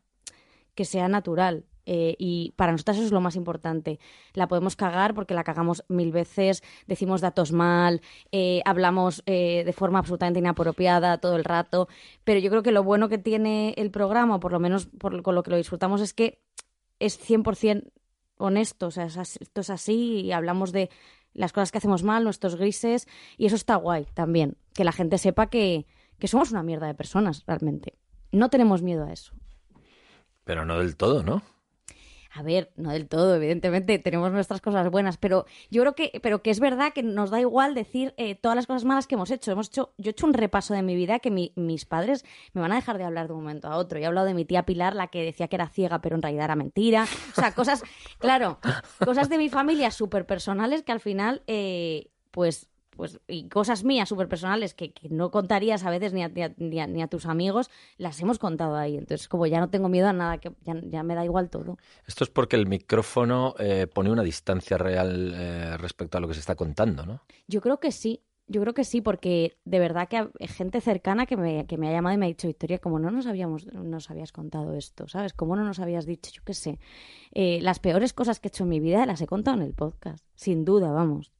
que 0.75 0.85
sea 0.85 1.07
natural. 1.07 1.65
Eh, 1.85 2.15
y 2.17 2.53
para 2.55 2.71
nosotras 2.71 2.97
eso 2.97 3.05
es 3.05 3.11
lo 3.11 3.21
más 3.21 3.35
importante. 3.35 3.99
La 4.33 4.47
podemos 4.47 4.75
cagar 4.75 5.13
porque 5.13 5.33
la 5.33 5.43
cagamos 5.43 5.83
mil 5.87 6.11
veces, 6.11 6.63
decimos 6.87 7.21
datos 7.21 7.51
mal, 7.51 8.01
eh, 8.31 8.61
hablamos 8.65 9.23
eh, 9.25 9.63
de 9.65 9.73
forma 9.73 9.99
absolutamente 9.99 10.39
inapropiada 10.39 11.19
todo 11.19 11.35
el 11.35 11.43
rato, 11.43 11.87
pero 12.23 12.39
yo 12.39 12.49
creo 12.49 12.63
que 12.63 12.71
lo 12.71 12.83
bueno 12.83 13.09
que 13.09 13.17
tiene 13.17 13.73
el 13.77 13.91
programa, 13.91 14.39
por 14.39 14.51
lo 14.51 14.59
menos 14.59 14.87
por, 14.87 15.21
con 15.21 15.35
lo 15.35 15.43
que 15.43 15.51
lo 15.51 15.57
disfrutamos, 15.57 16.01
es 16.01 16.13
que 16.13 16.41
es 16.99 17.19
100% 17.19 17.91
honesto, 18.37 18.87
o 18.87 18.91
sea, 18.91 19.05
esto 19.05 19.61
es 19.61 19.69
así 19.69 20.21
y 20.21 20.31
hablamos 20.31 20.71
de 20.71 20.89
las 21.33 21.53
cosas 21.53 21.71
que 21.71 21.77
hacemos 21.77 22.03
mal, 22.03 22.23
nuestros 22.23 22.55
grises, 22.55 23.07
y 23.37 23.45
eso 23.45 23.55
está 23.55 23.75
guay 23.75 24.07
también, 24.13 24.57
que 24.73 24.83
la 24.83 24.91
gente 24.91 25.17
sepa 25.17 25.47
que, 25.47 25.85
que 26.19 26.27
somos 26.27 26.51
una 26.51 26.63
mierda 26.63 26.87
de 26.87 26.95
personas, 26.95 27.43
realmente. 27.45 27.97
No 28.31 28.49
tenemos 28.49 28.81
miedo 28.81 29.05
a 29.05 29.13
eso. 29.13 29.33
Pero 30.45 30.63
no 30.65 30.79
del 30.79 30.95
todo, 30.95 31.21
¿no? 31.23 31.41
A 32.37 32.43
ver, 32.43 32.69
no 32.75 32.89
del 32.91 33.07
todo, 33.07 33.33
evidentemente, 33.35 33.97
tenemos 33.97 34.29
nuestras 34.29 34.59
cosas 34.59 34.91
buenas, 34.91 35.15
pero 35.15 35.45
yo 35.71 35.81
creo 35.83 35.95
que, 35.95 36.19
pero 36.21 36.41
que 36.41 36.49
es 36.51 36.59
verdad 36.59 36.91
que 36.93 37.01
nos 37.01 37.29
da 37.29 37.39
igual 37.39 37.73
decir 37.73 38.13
eh, 38.17 38.35
todas 38.35 38.57
las 38.57 38.67
cosas 38.67 38.83
malas 38.83 39.07
que 39.07 39.15
hemos 39.15 39.31
hecho. 39.31 39.53
Hemos 39.53 39.67
hecho, 39.67 39.93
yo 39.97 40.09
he 40.09 40.11
hecho 40.11 40.25
un 40.25 40.33
repaso 40.33 40.73
de 40.73 40.81
mi 40.81 40.97
vida 40.97 41.19
que 41.19 41.31
mi- 41.31 41.53
mis 41.55 41.85
padres 41.85 42.25
me 42.51 42.59
van 42.59 42.73
a 42.73 42.75
dejar 42.75 42.97
de 42.97 43.05
hablar 43.05 43.27
de 43.27 43.33
un 43.33 43.39
momento 43.39 43.69
a 43.69 43.77
otro. 43.77 43.99
Yo 43.99 44.03
he 44.03 44.07
hablado 44.07 44.27
de 44.27 44.33
mi 44.33 44.43
tía 44.43 44.63
Pilar, 44.65 44.95
la 44.95 45.07
que 45.07 45.23
decía 45.23 45.47
que 45.47 45.55
era 45.55 45.69
ciega, 45.69 46.01
pero 46.01 46.17
en 46.17 46.21
realidad 46.21 46.43
era 46.45 46.55
mentira. 46.57 47.05
O 47.31 47.35
sea, 47.39 47.53
cosas, 47.53 47.83
claro, 48.19 48.59
cosas 49.05 49.29
de 49.29 49.37
mi 49.37 49.47
familia 49.47 49.89
súper 49.89 50.25
personales 50.25 50.83
que 50.83 50.91
al 50.91 50.99
final, 50.99 51.41
eh, 51.47 52.09
pues, 52.31 52.67
pues, 52.95 53.19
y 53.27 53.47
cosas 53.49 53.83
mías 53.83 54.09
súper 54.09 54.27
personales 54.27 54.73
que, 54.73 54.91
que 54.93 55.09
no 55.09 55.31
contarías 55.31 55.83
a 55.85 55.89
veces 55.89 56.13
ni 56.13 56.23
a, 56.23 56.29
ni, 56.29 56.41
a, 56.43 56.53
ni 56.57 56.79
a- 56.79 56.87
ni 56.87 57.01
a 57.01 57.07
tus 57.07 57.25
amigos, 57.25 57.69
las 57.97 58.19
hemos 58.21 58.39
contado 58.39 58.75
ahí. 58.75 58.97
Entonces, 58.97 59.27
como 59.27 59.45
ya 59.47 59.59
no 59.59 59.69
tengo 59.69 59.89
miedo 59.89 60.07
a 60.07 60.13
nada, 60.13 60.37
que 60.39 60.51
ya, 60.63 60.75
ya 60.83 61.03
me 61.03 61.15
da 61.15 61.23
igual 61.25 61.49
todo. 61.49 61.77
Esto 62.07 62.23
es 62.23 62.29
porque 62.29 62.55
el 62.55 62.67
micrófono 62.67 63.55
eh, 63.59 63.87
pone 63.93 64.11
una 64.11 64.23
distancia 64.23 64.77
real 64.77 65.33
eh, 65.35 65.77
respecto 65.77 66.17
a 66.17 66.21
lo 66.21 66.27
que 66.27 66.33
se 66.33 66.39
está 66.39 66.55
contando, 66.55 67.05
¿no? 67.05 67.21
Yo 67.47 67.61
creo 67.61 67.79
que 67.79 67.91
sí, 67.91 68.21
yo 68.47 68.61
creo 68.61 68.73
que 68.75 68.83
sí, 68.83 69.01
porque 69.01 69.57
de 69.65 69.79
verdad 69.79 70.07
que 70.07 70.17
hay 70.17 70.47
gente 70.47 70.79
cercana 70.79 71.25
que 71.25 71.35
me, 71.35 71.65
que 71.65 71.77
me 71.77 71.89
ha 71.89 71.91
llamado 71.91 72.13
y 72.13 72.17
me 72.19 72.25
ha 72.25 72.29
dicho, 72.29 72.47
Victoria, 72.47 72.77
como 72.77 72.99
no 72.99 73.09
nos 73.09 73.25
habíamos, 73.25 73.65
nos 73.73 74.11
habías 74.11 74.31
contado 74.31 74.73
esto, 74.75 75.07
¿sabes? 75.07 75.33
¿Cómo 75.33 75.55
no 75.55 75.63
nos 75.63 75.79
habías 75.79 76.05
dicho? 76.05 76.31
Yo 76.31 76.43
qué 76.45 76.53
sé. 76.53 76.79
Eh, 77.31 77.59
las 77.61 77.79
peores 77.79 78.13
cosas 78.13 78.39
que 78.39 78.47
he 78.47 78.49
hecho 78.49 78.63
en 78.63 78.69
mi 78.69 78.79
vida 78.79 79.05
las 79.07 79.19
he 79.21 79.27
contado 79.27 79.57
en 79.57 79.63
el 79.63 79.73
podcast, 79.73 80.23
sin 80.35 80.63
duda, 80.63 80.91
vamos. 80.91 81.31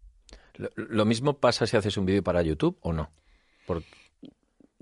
Lo, 0.58 0.70
lo 0.76 1.06
mismo 1.06 1.38
pasa 1.38 1.66
si 1.68 1.76
haces 1.78 1.98
un 1.98 2.06
vídeo 2.06 2.24
para 2.24 2.42
YouTube 2.42 2.78
o 2.82 2.94
no. 2.94 3.10
Por- 3.66 3.84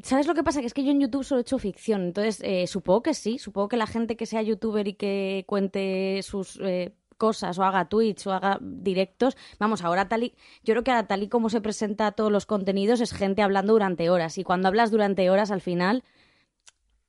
¿Sabes 0.02 0.28
lo 0.28 0.34
que 0.34 0.44
pasa? 0.44 0.60
Que 0.60 0.68
es 0.68 0.74
que 0.74 0.84
yo 0.84 0.92
en 0.92 1.00
YouTube 1.00 1.24
solo 1.24 1.40
he 1.40 1.44
hecho 1.44 1.58
ficción, 1.60 2.02
entonces 2.04 2.42
eh, 2.44 2.68
supongo 2.68 3.04
que 3.04 3.14
sí, 3.14 3.38
supongo 3.40 3.70
que 3.70 3.78
la 3.78 3.88
gente 3.88 4.18
que 4.18 4.26
sea 4.26 4.42
youtuber 4.42 4.86
y 4.88 4.94
que 4.96 5.46
cuente 5.48 6.20
sus 6.24 6.60
eh, 6.62 6.94
cosas 7.18 7.58
o 7.58 7.64
haga 7.64 7.88
tweets 7.88 8.28
o 8.28 8.34
haga 8.34 8.58
directos, 8.62 9.38
vamos, 9.60 9.82
ahora 9.82 10.10
tal 10.10 10.24
y, 10.24 10.34
yo 10.64 10.74
creo 10.74 10.84
que 10.84 10.92
ahora 10.92 11.08
tal 11.08 11.24
y 11.24 11.30
como 11.30 11.50
se 11.50 11.62
presenta 11.62 12.12
todos 12.12 12.32
los 12.32 12.46
contenidos 12.46 13.00
es 13.00 13.14
gente 13.14 13.42
hablando 13.44 13.72
durante 13.72 14.10
horas 14.10 14.38
y 14.38 14.44
cuando 14.44 14.68
hablas 14.68 14.92
durante 14.92 15.30
horas 15.30 15.52
al 15.52 15.62
final 15.62 16.04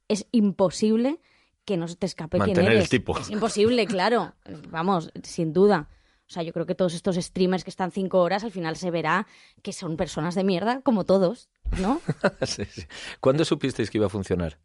es 0.06 0.26
imposible 0.30 1.18
que 1.64 1.76
no 1.76 1.88
se 1.88 1.96
te 1.96 2.06
escape 2.06 2.36
quién 2.38 2.48
Mantener 2.50 2.72
el 2.72 2.76
eres. 2.78 2.90
tipo. 2.90 3.18
Es 3.18 3.30
imposible, 3.30 3.86
claro, 3.86 4.34
vamos, 4.70 5.10
sin 5.24 5.52
duda. 5.52 5.88
O 6.28 6.32
sea, 6.32 6.42
yo 6.42 6.52
creo 6.52 6.64
que 6.66 6.74
todos 6.74 6.94
estos 6.94 7.16
streamers 7.16 7.64
que 7.64 7.70
están 7.70 7.90
cinco 7.90 8.20
horas 8.22 8.44
al 8.44 8.50
final 8.50 8.76
se 8.76 8.90
verá 8.90 9.26
que 9.62 9.72
son 9.72 9.96
personas 9.96 10.34
de 10.34 10.42
mierda 10.44 10.80
como 10.80 11.04
todos, 11.04 11.48
¿no? 11.80 12.00
Sí, 12.46 12.64
sí. 12.64 12.82
¿Cuándo 13.20 13.44
supisteis 13.44 13.90
que 13.90 13.98
iba 13.98 14.06
a 14.06 14.10
funcionar? 14.10 14.58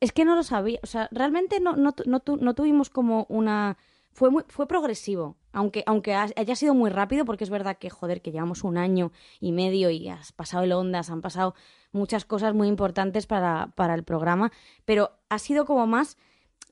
Es 0.00 0.12
que 0.12 0.24
no 0.24 0.34
lo 0.36 0.42
sabía. 0.42 0.78
O 0.82 0.86
sea, 0.86 1.08
realmente 1.10 1.60
no, 1.60 1.76
no, 1.76 1.94
no, 2.06 2.20
tu- 2.20 2.36
no 2.36 2.54
tuvimos 2.54 2.90
como 2.90 3.26
una. 3.28 3.76
Fue, 4.12 4.30
muy, 4.30 4.42
fue 4.48 4.66
progresivo. 4.66 5.36
Aunque, 5.52 5.82
aunque 5.86 6.14
ha- 6.14 6.26
haya 6.36 6.56
sido 6.56 6.74
muy 6.74 6.90
rápido, 6.90 7.24
porque 7.24 7.44
es 7.44 7.50
verdad 7.50 7.78
que, 7.78 7.90
joder, 7.90 8.20
que 8.22 8.32
llevamos 8.32 8.64
un 8.64 8.78
año 8.78 9.12
y 9.40 9.52
medio 9.52 9.90
y 9.90 10.08
has 10.08 10.32
pasado 10.32 10.64
el 10.64 10.72
Ondas, 10.72 11.10
han 11.10 11.20
pasado 11.20 11.54
muchas 11.92 12.24
cosas 12.24 12.54
muy 12.54 12.68
importantes 12.68 13.26
para, 13.26 13.72
para 13.76 13.94
el 13.94 14.02
programa. 14.04 14.50
Pero 14.84 15.12
ha 15.28 15.38
sido 15.38 15.64
como 15.64 15.86
más. 15.86 16.16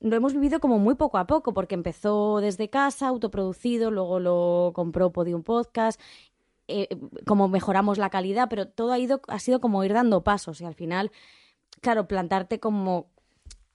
Lo 0.06 0.14
hemos 0.14 0.34
vivido 0.34 0.60
como 0.60 0.78
muy 0.78 0.94
poco 0.94 1.18
a 1.18 1.26
poco, 1.26 1.52
porque 1.52 1.74
empezó 1.74 2.40
desde 2.40 2.70
casa, 2.70 3.08
autoproducido, 3.08 3.90
luego 3.90 4.20
lo 4.20 4.70
compró 4.72 5.10
Podium 5.10 5.42
Podcast, 5.42 6.00
eh, 6.68 6.88
como 7.26 7.48
mejoramos 7.48 7.98
la 7.98 8.08
calidad, 8.08 8.46
pero 8.48 8.68
todo 8.68 8.92
ha, 8.92 9.00
ido, 9.00 9.20
ha 9.26 9.40
sido 9.40 9.60
como 9.60 9.82
ir 9.82 9.92
dando 9.92 10.22
pasos 10.22 10.60
y 10.60 10.64
al 10.64 10.74
final, 10.74 11.10
claro, 11.80 12.06
plantarte 12.06 12.60
como 12.60 13.08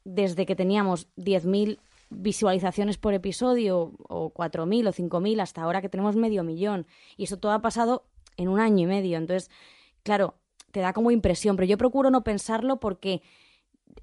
desde 0.06 0.46
que 0.46 0.56
teníamos 0.56 1.10
10.000 1.18 1.80
visualizaciones 2.10 2.98
por 2.98 3.14
episodio, 3.14 3.92
o 4.08 4.34
4.000 4.34 4.88
o 4.88 4.94
5.000, 4.94 5.42
hasta 5.42 5.62
ahora 5.64 5.82
que 5.82 5.90
tenemos 5.90 6.16
medio 6.16 6.46
millón. 6.46 6.88
Y 7.18 7.26
eso 7.26 7.40
todo 7.40 7.52
ha 7.52 7.62
pasado 7.62 8.06
en 8.38 8.48
un 8.48 8.62
año 8.62 8.86
y 8.86 8.88
medio. 8.88 9.18
Entonces, 9.18 9.52
claro, 10.04 10.36
te 10.72 10.80
da 10.80 10.94
como 10.94 11.12
impresión, 11.12 11.58
pero 11.58 11.68
yo 11.68 11.78
procuro 11.78 12.10
no 12.10 12.24
pensarlo 12.24 12.80
porque 12.80 13.22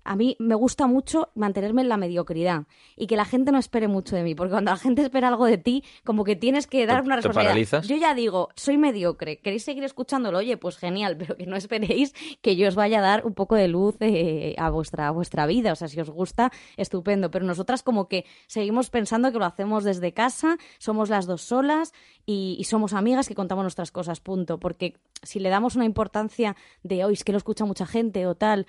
a 0.05 0.17
mí 0.17 0.37
me 0.39 0.55
gusta 0.55 0.87
mucho 0.87 1.31
mantenerme 1.35 1.83
en 1.83 1.89
la 1.89 1.97
mediocridad 1.97 2.65
y 2.97 3.07
que 3.07 3.17
la 3.17 3.25
gente 3.25 3.53
no 3.53 3.59
espere 3.59 3.89
mucho 3.89 4.17
de 4.17 4.23
mí, 4.23 4.35
porque 4.35 4.53
cuando 4.53 4.71
la 4.71 4.77
gente 4.77 5.03
espera 5.03 5.29
algo 5.29 5.47
de 5.47 5.59
ti, 5.59 5.85
como 6.05 6.25
que 6.25 6.37
tienes 6.37 6.67
que 6.67 6.87
dar 6.87 7.03
¿Te- 7.03 7.07
una 7.07 7.21
paralizas? 7.23 7.87
Yo 7.89 7.97
ya 7.97 8.15
digo, 8.15 8.49
soy 8.57 8.79
mediocre, 8.79 9.39
queréis 9.39 9.65
seguir 9.65 9.85
escuchándolo, 9.85 10.39
oye, 10.39 10.57
pues 10.57 10.77
genial, 10.77 11.17
pero 11.17 11.37
que 11.37 11.47
no 11.47 11.57
esperéis 11.57 12.15
que 12.43 12.57
yo 12.57 12.69
os 12.69 12.75
vaya 12.75 12.99
a 12.99 13.03
dar 13.03 13.27
un 13.27 13.35
poco 13.35 13.55
de 13.55 13.69
luz 13.69 13.97
eh, 14.01 14.55
a 14.59 14.71
vuestra 14.71 15.09
a 15.09 15.11
vuestra 15.11 15.47
vida, 15.47 15.73
o 15.73 15.77
sea, 15.77 15.89
si 15.89 16.01
os 16.01 16.11
gusta, 16.11 16.51
estupendo, 16.77 17.31
pero 17.31 17.45
nosotras 17.45 17.83
como 17.83 18.09
que 18.09 18.25
seguimos 18.47 18.91
pensando 18.91 19.33
que 19.33 19.39
lo 19.39 19.45
hacemos 19.45 19.85
desde 19.85 20.13
casa, 20.13 20.57
somos 20.79 21.09
las 21.09 21.27
dos 21.27 21.43
solas 21.43 21.93
y, 22.27 22.57
y 22.59 22.65
somos 22.65 22.93
amigas 22.93 23.29
que 23.29 23.35
contamos 23.35 23.65
nuestras 23.65 23.91
cosas, 23.93 24.21
punto, 24.21 24.59
porque 24.59 24.95
si 25.23 25.41
le 25.41 25.49
damos 25.49 25.77
una 25.77 25.85
importancia 25.85 26.57
de 26.83 27.05
hoy 27.05 27.15
es 27.15 27.25
que 27.25 27.33
lo 27.33 27.39
escucha 27.39 27.65
mucha 27.65 27.87
gente 27.87 28.27
o 28.27 28.35
tal, 28.35 28.67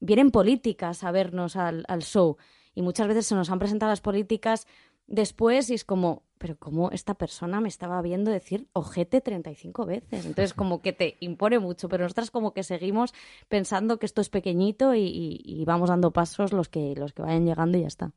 vienen 0.00 0.30
políticas 0.30 1.04
a 1.04 1.10
vernos 1.10 1.56
al, 1.56 1.84
show 2.00 2.36
y 2.74 2.82
muchas 2.82 3.08
veces 3.08 3.26
se 3.26 3.34
nos 3.34 3.50
han 3.50 3.58
presentado 3.58 3.90
las 3.90 4.00
políticas 4.00 4.66
después 5.06 5.70
y 5.70 5.74
es 5.74 5.84
como, 5.84 6.22
pero 6.38 6.56
¿cómo 6.58 6.90
esta 6.90 7.14
persona 7.14 7.60
me 7.60 7.68
estaba 7.68 8.00
viendo 8.02 8.30
decir 8.30 8.68
ojete 8.72 9.20
35 9.20 9.86
veces? 9.86 10.26
Entonces 10.26 10.54
como 10.54 10.80
que 10.82 10.92
te 10.92 11.16
impone 11.20 11.58
mucho, 11.58 11.88
pero 11.88 12.04
nosotras 12.04 12.30
como 12.30 12.52
que 12.52 12.62
seguimos 12.62 13.12
pensando 13.48 13.98
que 13.98 14.06
esto 14.06 14.20
es 14.20 14.28
pequeñito 14.28 14.94
y, 14.94 15.40
y- 15.44 15.64
vamos 15.64 15.88
dando 15.88 16.12
pasos 16.12 16.52
los 16.52 16.68
que, 16.68 16.94
los 16.96 17.12
que 17.12 17.22
vayan 17.22 17.46
llegando 17.46 17.78
y 17.78 17.82
ya 17.82 17.88
está. 17.88 18.12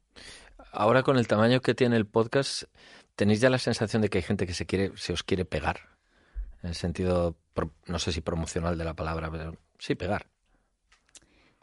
Ahora 0.72 1.04
con 1.04 1.18
el 1.18 1.28
tamaño 1.28 1.62
que 1.62 1.74
tiene 1.74 1.98
el 1.98 2.06
podcast, 2.06 2.64
¿tenéis 3.16 3.42
ya 3.42 3.50
la 3.50 3.58
sensación 3.58 4.02
de 4.02 4.10
que 4.10 4.20
hay 4.20 4.24
gente 4.24 4.46
que 4.46 4.54
se 4.54 4.66
quiere, 4.66 4.92
se 4.96 5.14
os 5.14 5.24
quiere 5.24 5.46
pegar? 5.46 5.80
En 6.62 6.70
el 6.70 6.76
sentido, 6.76 7.36
no 7.88 8.00
sé 8.00 8.12
si 8.12 8.22
promocional 8.22 8.78
de 8.78 8.86
la 8.86 8.94
palabra, 8.94 9.32
pero 9.32 9.58
sí, 9.80 9.96
pegar. 9.96 10.31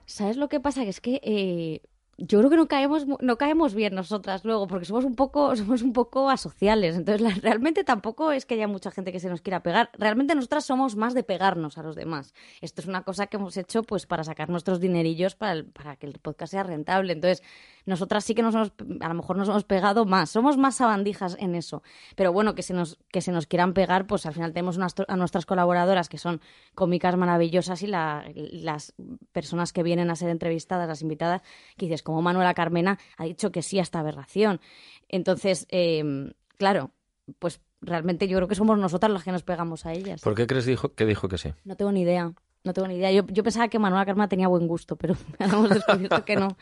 ¿Sabes 0.09 0.39
lo 0.39 0.49
que 0.49 0.59
pasa? 0.59 0.85
Que 0.85 0.91
es 0.91 1.01
que 1.03 1.21
eh, 1.23 1.83
yo 2.21 2.39
creo 2.41 2.51
que 2.51 2.57
no 2.57 2.67
caemos, 2.67 3.07
no 3.21 3.39
caemos 3.39 3.75
bien 3.75 3.95
nosotras 3.95 4.45
luego, 4.45 4.67
porque 4.67 4.85
somos 4.85 5.05
un 5.05 5.15
poco, 5.15 5.55
somos 5.57 5.83
un 5.83 5.93
poco 5.93 6.29
asociales. 6.31 6.97
Entonces, 6.97 7.21
la- 7.21 7.31
realmente 7.41 7.85
tampoco 7.85 8.33
es 8.33 8.45
que 8.45 8.55
haya 8.55 8.67
mucha 8.69 8.91
gente 8.91 9.13
que 9.13 9.21
se 9.21 9.29
nos 9.29 9.41
quiera 9.41 9.63
pegar. 9.63 9.91
Realmente 9.95 10.35
nosotras 10.35 10.65
somos 10.65 10.97
más 10.97 11.15
de 11.15 11.23
pegarnos 11.23 11.79
a 11.79 11.83
los 11.85 11.95
demás. 11.95 12.35
Esto 12.61 12.81
es 12.83 12.89
una 12.89 13.03
cosa 13.05 13.29
que 13.29 13.37
hemos 13.37 13.57
hecho 13.57 13.85
pues 13.85 14.07
para 14.07 14.25
sacar 14.25 14.51
nuestros 14.51 14.81
dinerillos 14.81 15.37
para, 15.37 15.53
el- 15.53 15.67
para 15.67 15.95
que 15.97 16.07
el 16.07 16.19
podcast 16.19 16.51
sea 16.51 16.65
rentable. 16.65 17.13
Entonces, 17.13 17.43
nosotras 17.87 18.25
sí 18.25 18.35
que 18.35 18.43
nos 18.43 18.55
hemos, 18.55 18.73
a 19.01 19.09
lo 19.09 19.15
mejor 19.15 19.37
nos 19.37 19.49
hemos 19.49 19.65
pegado 19.65 20.05
más. 20.05 20.29
Somos 20.29 20.57
más 20.59 20.75
sabandijas 20.75 21.37
en 21.39 21.55
eso. 21.55 21.83
Pero 22.17 22.33
bueno, 22.33 22.55
que 22.55 22.63
se 22.63 22.75
nos, 22.75 22.99
que 23.13 23.21
se 23.23 23.31
nos 23.33 23.47
quieran 23.47 23.73
pegar, 23.75 24.07
pues 24.09 24.27
al 24.27 24.35
final 24.35 24.53
tenemos 24.53 24.77
unas- 24.77 24.95
a 25.07 25.17
nuestras 25.17 25.47
colaboradoras 25.47 26.09
que 26.09 26.19
son 26.19 26.41
cómicas 26.75 27.17
maravillosas 27.17 27.81
y 27.83 27.87
la- 27.87 28.25
las 28.35 28.93
personas 29.33 29.73
que 29.73 29.83
vienen 29.85 30.11
a 30.11 30.17
ser 30.17 30.31
entrevistadas, 30.31 30.89
las 30.89 31.01
invitadas, 31.03 31.43
que 31.77 31.87
dices, 31.87 32.03
como 32.09 32.23
Manuela 32.23 32.55
Carmena 32.55 32.99
ha 33.19 33.25
dicho 33.25 33.53
que 33.53 33.61
sí 33.61 33.79
a 33.79 33.83
esta 33.83 33.99
aberración. 33.99 34.63
Entonces, 35.11 35.67
eh, 35.69 36.33
claro, 36.57 36.91
pues 37.39 37.61
realmente 37.83 38.27
yo 38.29 38.39
creo 38.39 38.49
que 38.49 38.55
somos 38.55 38.79
nosotras 38.79 39.13
las 39.13 39.25
que 39.25 39.31
nos 39.31 39.43
pegamos 39.43 39.85
a 39.85 39.93
ellas. 39.93 40.23
¿Por 40.23 40.35
qué 40.35 40.47
crees 40.47 40.65
dijo, 40.65 40.95
que 40.95 41.05
dijo 41.05 41.29
que 41.29 41.37
sí? 41.37 41.53
No 41.65 41.77
tengo 41.77 41.93
ni 41.93 42.01
idea. 42.01 42.33
No 42.65 42.73
tengo 42.73 42.89
ni 42.89 42.95
idea. 42.95 43.13
Yo, 43.13 43.27
yo 43.27 43.43
pensaba 43.43 43.69
que 43.69 43.79
Manuela 43.79 44.07
Carmena 44.07 44.27
tenía 44.27 44.49
buen 44.49 44.67
gusto, 44.67 44.97
pero 44.97 45.17
hemos 45.39 45.69
descubierto 45.69 46.25
que 46.25 46.37
no. 46.37 46.57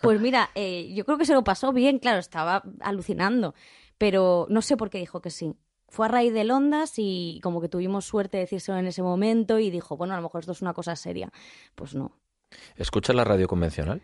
Pues 0.00 0.20
mira, 0.20 0.50
eh, 0.54 0.94
yo 0.94 1.04
creo 1.04 1.18
que 1.18 1.26
se 1.26 1.34
lo 1.34 1.42
pasó 1.42 1.72
bien, 1.72 1.98
claro, 1.98 2.20
estaba 2.20 2.62
alucinando, 2.78 3.56
pero 3.98 4.46
no 4.48 4.62
sé 4.62 4.76
por 4.76 4.90
qué 4.90 4.98
dijo 4.98 5.20
que 5.20 5.30
sí. 5.30 5.56
Fue 5.88 6.06
a 6.06 6.08
raíz 6.08 6.32
del 6.32 6.52
Ondas 6.52 6.92
y 6.98 7.40
como 7.42 7.60
que 7.60 7.68
tuvimos 7.68 8.04
suerte 8.04 8.36
de 8.36 8.44
decírselo 8.44 8.78
en 8.78 8.86
ese 8.86 9.02
momento 9.02 9.58
y 9.58 9.70
dijo, 9.70 9.96
bueno, 9.96 10.14
a 10.14 10.18
lo 10.18 10.22
mejor 10.22 10.42
esto 10.42 10.52
es 10.52 10.62
una 10.62 10.72
cosa 10.72 10.94
seria. 10.94 11.32
Pues 11.74 11.96
no. 11.96 12.12
¿Escuchas 12.76 13.16
la 13.16 13.24
radio 13.24 13.48
convencional? 13.48 14.00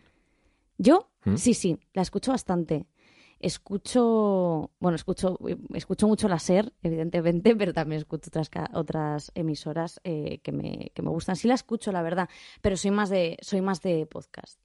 ¿Yo? 0.81 1.11
¿Mm? 1.25 1.37
Sí, 1.37 1.53
sí, 1.53 1.79
la 1.93 2.01
escucho 2.01 2.33
bastante. 2.33 2.87
Escucho, 3.39 4.71
bueno, 4.81 4.97
escucho, 4.97 5.39
escucho 5.75 6.09
mucho 6.09 6.27
la 6.27 6.39
SER, 6.39 6.73
evidentemente, 6.83 7.55
pero 7.57 7.75
también 7.75 7.99
escucho 7.99 8.29
otras, 8.29 8.51
otras 8.73 9.31
emisoras 9.35 10.01
eh, 10.05 10.41
que, 10.43 10.53
me, 10.53 10.91
que 10.95 11.03
me 11.03 11.11
gustan. 11.11 11.37
Sí 11.37 11.49
la 11.49 11.55
escucho, 11.55 11.93
la 11.93 12.01
verdad, 12.01 12.31
pero 12.63 12.79
soy 12.79 12.93
más 12.93 13.11
de, 13.11 13.37
soy 13.43 13.61
más 13.61 13.83
de 13.83 14.07
podcast. 14.07 14.59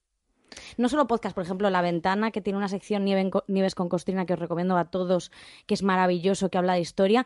No 0.77 0.88
solo 0.88 1.05
podcast, 1.05 1.36
por 1.36 1.43
ejemplo, 1.43 1.69
La 1.69 1.81
Ventana, 1.81 2.31
que 2.31 2.39
tiene 2.39 2.55
una 2.55 2.69
sección 2.69 3.03
Nieve 3.03 3.29
Nieves 3.50 3.75
con 3.75 3.89
Costrina 3.89 4.25
que 4.25 4.34
os 4.34 4.39
recomiendo 4.39 4.77
a 4.77 4.86
todos, 4.86 5.31
que 5.65 5.74
es 5.74 5.84
maravilloso, 5.84 6.50
que 6.50 6.57
habla 6.57 6.75
de 6.75 6.79
historia. 6.79 7.25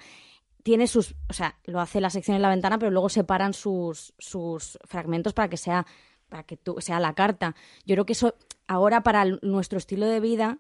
Tiene 0.64 0.88
sus, 0.88 1.16
o 1.30 1.34
sea, 1.34 1.60
lo 1.66 1.80
hace 1.80 2.02
la 2.02 2.10
sección 2.10 2.36
en 2.38 2.42
La 2.42 2.50
Ventana, 2.50 2.80
pero 2.80 2.90
luego 2.90 3.10
separan 3.10 3.54
sus, 3.54 4.16
sus 4.18 4.80
fragmentos 4.84 5.34
para 5.34 5.48
que 5.48 5.58
sea, 5.58 5.86
para 6.28 6.42
que 6.42 6.58
tú, 6.58 6.78
sea 6.80 7.00
la 7.00 7.14
carta. 7.14 7.56
Yo 7.86 7.94
creo 7.94 8.06
que 8.08 8.14
eso 8.14 8.36
ahora 8.70 9.02
para 9.02 9.26
nuestro 9.42 9.80
estilo 9.80 10.06
de 10.06 10.20
vida, 10.20 10.60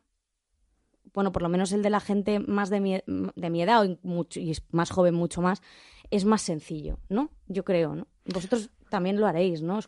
bueno, 1.13 1.31
por 1.31 1.43
lo 1.43 1.49
menos 1.49 1.71
el 1.71 1.83
de 1.83 1.91
la 1.91 1.99
gente 1.99 2.39
más 2.39 2.71
de 2.71 2.79
mi, 2.79 2.99
de 3.05 3.49
mi 3.51 3.61
edad 3.61 3.85
o 3.85 4.27
y 4.35 4.57
más 4.71 4.89
joven 4.89 5.13
mucho 5.13 5.41
más, 5.41 5.61
es 6.09 6.25
más 6.25 6.41
sencillo, 6.41 6.97
¿no? 7.07 7.29
Yo 7.47 7.63
creo, 7.63 7.95
¿no? 7.95 8.07
Vosotros 8.25 8.71
también 8.89 9.19
lo 9.19 9.27
haréis, 9.27 9.61
¿no? 9.61 9.79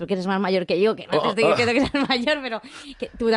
Tú 0.00 0.06
que 0.06 0.14
eres 0.14 0.26
más 0.26 0.40
mayor 0.40 0.64
que 0.64 0.80
yo, 0.80 0.96
que 0.96 1.04
no 1.06 1.12
te 1.12 1.18
Oh, 1.18 1.28
estoy 1.28 1.44
oh. 1.44 1.48
diciendo 1.50 1.74
que 1.74 1.80
seas 1.86 2.08
mayor, 2.08 2.38
pero 2.42 2.60
que 2.98 3.10
tú 3.18 3.28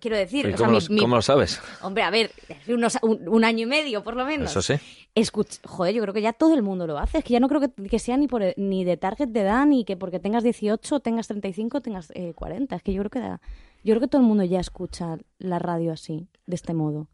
quiero 0.00 0.16
decir, 0.16 0.46
¿Y 0.48 0.52
o 0.54 0.56
sea, 0.56 0.66
cómo, 0.68 0.78
mi- 0.78 0.84
lo, 0.86 0.94
mi- 0.94 1.00
cómo 1.00 1.16
lo 1.16 1.22
sabes? 1.22 1.60
hombre, 1.82 2.04
a 2.04 2.10
ver, 2.10 2.30
unos- 2.68 2.98
un, 3.02 3.28
un 3.28 3.44
año 3.44 3.64
y 3.64 3.66
medio 3.66 4.04
por 4.04 4.14
lo 4.14 4.24
menos. 4.24 4.50
Eso 4.50 4.62
sí. 4.62 4.74
Escuch- 5.16 5.58
joder, 5.66 5.94
yo 5.94 6.02
creo 6.02 6.14
que 6.14 6.22
ya 6.22 6.32
todo 6.32 6.54
el 6.54 6.62
mundo 6.62 6.86
lo 6.86 6.96
hace. 6.98 7.18
Es 7.18 7.24
que 7.24 7.32
ya 7.32 7.40
no 7.40 7.48
creo 7.48 7.60
que, 7.60 7.70
que 7.88 7.98
sea 7.98 8.16
ni 8.16 8.28
por 8.28 8.42
ni 8.56 8.84
de 8.84 8.96
target 8.96 9.28
de 9.28 9.40
edad, 9.40 9.66
ni 9.66 9.84
que 9.84 9.96
porque 9.96 10.20
tengas 10.20 10.44
18, 10.44 11.00
tengas 11.00 11.26
35, 11.26 11.80
tengas 11.80 12.12
eh, 12.14 12.32
40. 12.34 12.76
Es 12.76 12.82
que 12.84 12.92
yo 12.92 13.00
creo 13.02 13.10
que 13.10 13.18
da- 13.20 13.40
yo 13.82 13.92
creo 13.94 14.00
que 14.00 14.08
todo 14.08 14.20
el 14.22 14.28
mundo 14.28 14.44
ya 14.44 14.60
escucha 14.60 15.16
la 15.38 15.58
radio 15.58 15.92
así, 15.92 16.28
de 16.46 16.54
este 16.54 16.72
modo. 16.72 17.08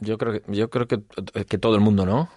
Yo 0.00 0.16
creo 0.16 0.32
que, 0.32 0.42
yo 0.52 0.70
creo 0.70 0.86
que, 0.88 1.02
que 1.46 1.58
todo 1.58 1.74
el 1.74 1.80
mundo 1.82 2.06
no. 2.06 2.28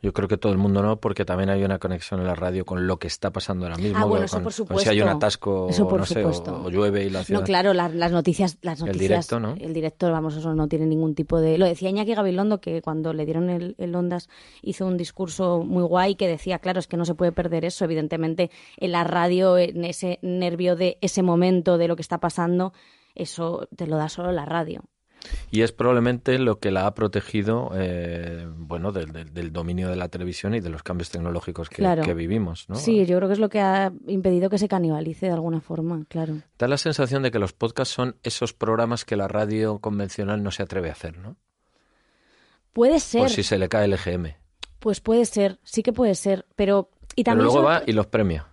Yo 0.00 0.12
creo 0.12 0.28
que 0.28 0.36
todo 0.36 0.52
el 0.52 0.58
mundo 0.58 0.80
no, 0.80 1.00
porque 1.00 1.24
también 1.24 1.50
hay 1.50 1.64
una 1.64 1.80
conexión 1.80 2.20
en 2.20 2.26
la 2.28 2.36
radio 2.36 2.64
con 2.64 2.86
lo 2.86 2.98
que 3.00 3.08
está 3.08 3.32
pasando 3.32 3.66
ahora 3.66 3.76
mismo. 3.78 3.98
Ah, 3.98 4.04
bueno, 4.04 4.26
con- 4.28 4.46
eso 4.46 4.64
por 4.64 4.76
con 4.76 4.82
si 4.84 4.88
hay 4.90 5.00
un 5.00 5.08
supuesto. 5.08 5.16
atasco, 5.16 5.66
Eso 5.70 5.88
por 5.88 5.98
no 5.98 6.06
sé, 6.06 6.24
o- 6.24 6.32
supuesto. 6.32 6.62
o, 6.66 6.70
llueve 6.70 7.02
y 7.04 7.10
la 7.10 7.24
ciudad. 7.24 7.40
No, 7.40 7.44
claro, 7.44 7.74
la- 7.74 7.88
las 7.88 8.12
noticias, 8.12 8.58
las 8.62 8.78
El 8.80 8.86
noticias, 8.86 9.08
directo, 9.28 9.40
¿no? 9.40 9.54
El 9.58 9.74
directo, 9.74 10.12
vamos, 10.12 10.36
eso 10.36 10.54
no 10.54 10.68
tiene 10.68 10.86
ningún 10.86 11.16
tipo 11.16 11.40
de. 11.40 11.58
Lo 11.58 11.66
decía 11.66 11.90
Iñaki 11.90 12.14
Gabilondo 12.14 12.60
que 12.60 12.80
cuando 12.80 13.12
le 13.12 13.24
dieron 13.24 13.50
el, 13.50 13.74
el 13.78 13.92
Ondas 13.96 14.28
hizo 14.62 14.86
un 14.86 14.96
discurso 14.96 15.64
muy 15.64 15.82
guay 15.82 16.14
que 16.14 16.28
decía, 16.28 16.60
claro, 16.60 16.78
es 16.78 16.86
que 16.86 16.96
no 16.96 17.04
se 17.04 17.16
puede 17.16 17.32
perder 17.32 17.64
eso. 17.64 17.84
Evidentemente, 17.84 18.52
en 18.76 18.92
la 18.92 19.02
radio, 19.02 19.58
en 19.58 19.84
ese 19.84 20.20
nervio 20.22 20.76
de 20.76 20.98
ese 21.00 21.22
momento 21.24 21.76
de 21.76 21.88
lo 21.88 21.96
que 21.96 22.02
está 22.02 22.18
pasando, 22.18 22.72
eso 23.16 23.66
te 23.74 23.88
lo 23.88 23.96
da 23.96 24.08
solo 24.08 24.30
la 24.30 24.44
radio. 24.44 24.84
Y 25.50 25.62
es 25.62 25.72
probablemente 25.72 26.38
lo 26.38 26.58
que 26.58 26.70
la 26.70 26.86
ha 26.86 26.94
protegido, 26.94 27.70
eh, 27.74 28.46
bueno, 28.56 28.92
del, 28.92 29.12
del- 29.12 29.32
del 29.34 29.52
dominio 29.52 29.88
de 29.88 29.96
la 29.96 30.08
televisión 30.08 30.54
y 30.54 30.60
de 30.60 30.70
los 30.70 30.82
cambios 30.82 31.10
tecnológicos 31.10 31.68
que, 31.68 31.76
Claro. 31.76 32.02
que 32.02 32.14
vivimos, 32.14 32.68
¿no? 32.68 32.76
Sí, 32.76 33.04
yo 33.06 33.16
creo 33.16 33.28
que 33.28 33.32
es 33.34 33.38
lo 33.40 33.48
que 33.48 33.60
ha 33.60 33.92
impedido 34.06 34.48
que 34.50 34.58
se 34.58 34.68
canibalice 34.68 35.26
de 35.26 35.32
alguna 35.32 35.60
forma, 35.60 36.04
claro. 36.08 36.34
Da 36.58 36.68
la 36.68 36.78
sensación 36.78 37.22
de 37.22 37.30
que 37.30 37.38
los 37.38 37.52
podcasts 37.52 37.92
son 37.94 38.16
esos 38.22 38.52
programas 38.54 39.04
que 39.04 39.16
la 39.16 39.28
radio 39.28 39.78
convencional 39.80 40.42
no 40.42 40.50
se 40.50 40.62
atreve 40.62 40.88
a 40.88 40.92
hacer, 40.92 41.18
¿no? 41.18 41.36
Puede 42.72 43.00
ser, 43.00 43.22
Por 43.22 43.30
si 43.30 43.42
se 43.42 43.58
le 43.58 43.68
cae 43.68 43.86
el 43.86 43.94
EGM. 43.94 44.34
pues 44.78 45.00
puede 45.00 45.24
ser, 45.24 45.58
sí 45.64 45.82
que 45.82 45.92
puede 45.92 46.14
ser, 46.14 46.46
pero. 46.54 46.90
Y 47.16 47.24
Pero 47.24 47.32
también 47.32 47.44
luego 47.46 47.60
sobre 47.62 47.74
va 47.78 47.82
y 47.86 47.92
los 47.92 48.06
premia. 48.06 48.46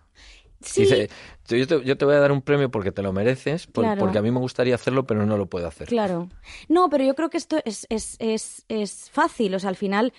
Sí, 0.62 0.82
Dice, 0.82 1.10
yo 1.48 1.68
te, 1.68 1.84
yo 1.86 1.98
te 1.98 2.06
voy 2.06 2.16
a 2.16 2.20
dar 2.20 2.32
un 2.32 2.42
premio 2.42 2.72
porque 2.72 2.92
te 2.92 3.02
lo 3.02 3.14
mereces, 3.14 3.68
por- 3.68 3.84
Claro. 3.84 4.00
porque 4.00 4.18
a 4.18 4.22
mí 4.22 4.32
me 4.32 4.40
gustaría 4.40 4.76
hacerlo, 4.76 5.06
pero 5.06 5.26
no 5.26 5.38
lo 5.38 5.48
puedo 5.48 5.68
hacer. 5.68 5.88
Claro. 5.88 6.30
No, 6.70 6.90
pero 6.90 7.04
yo 7.04 7.14
creo 7.16 7.30
que 7.30 7.38
esto 7.38 7.58
es, 7.66 7.86
es, 7.90 8.16
es, 8.20 8.66
es 8.70 9.10
fácil. 9.12 9.54
O 9.56 9.60
sea, 9.60 9.70
al 9.70 9.76
final 9.76 10.14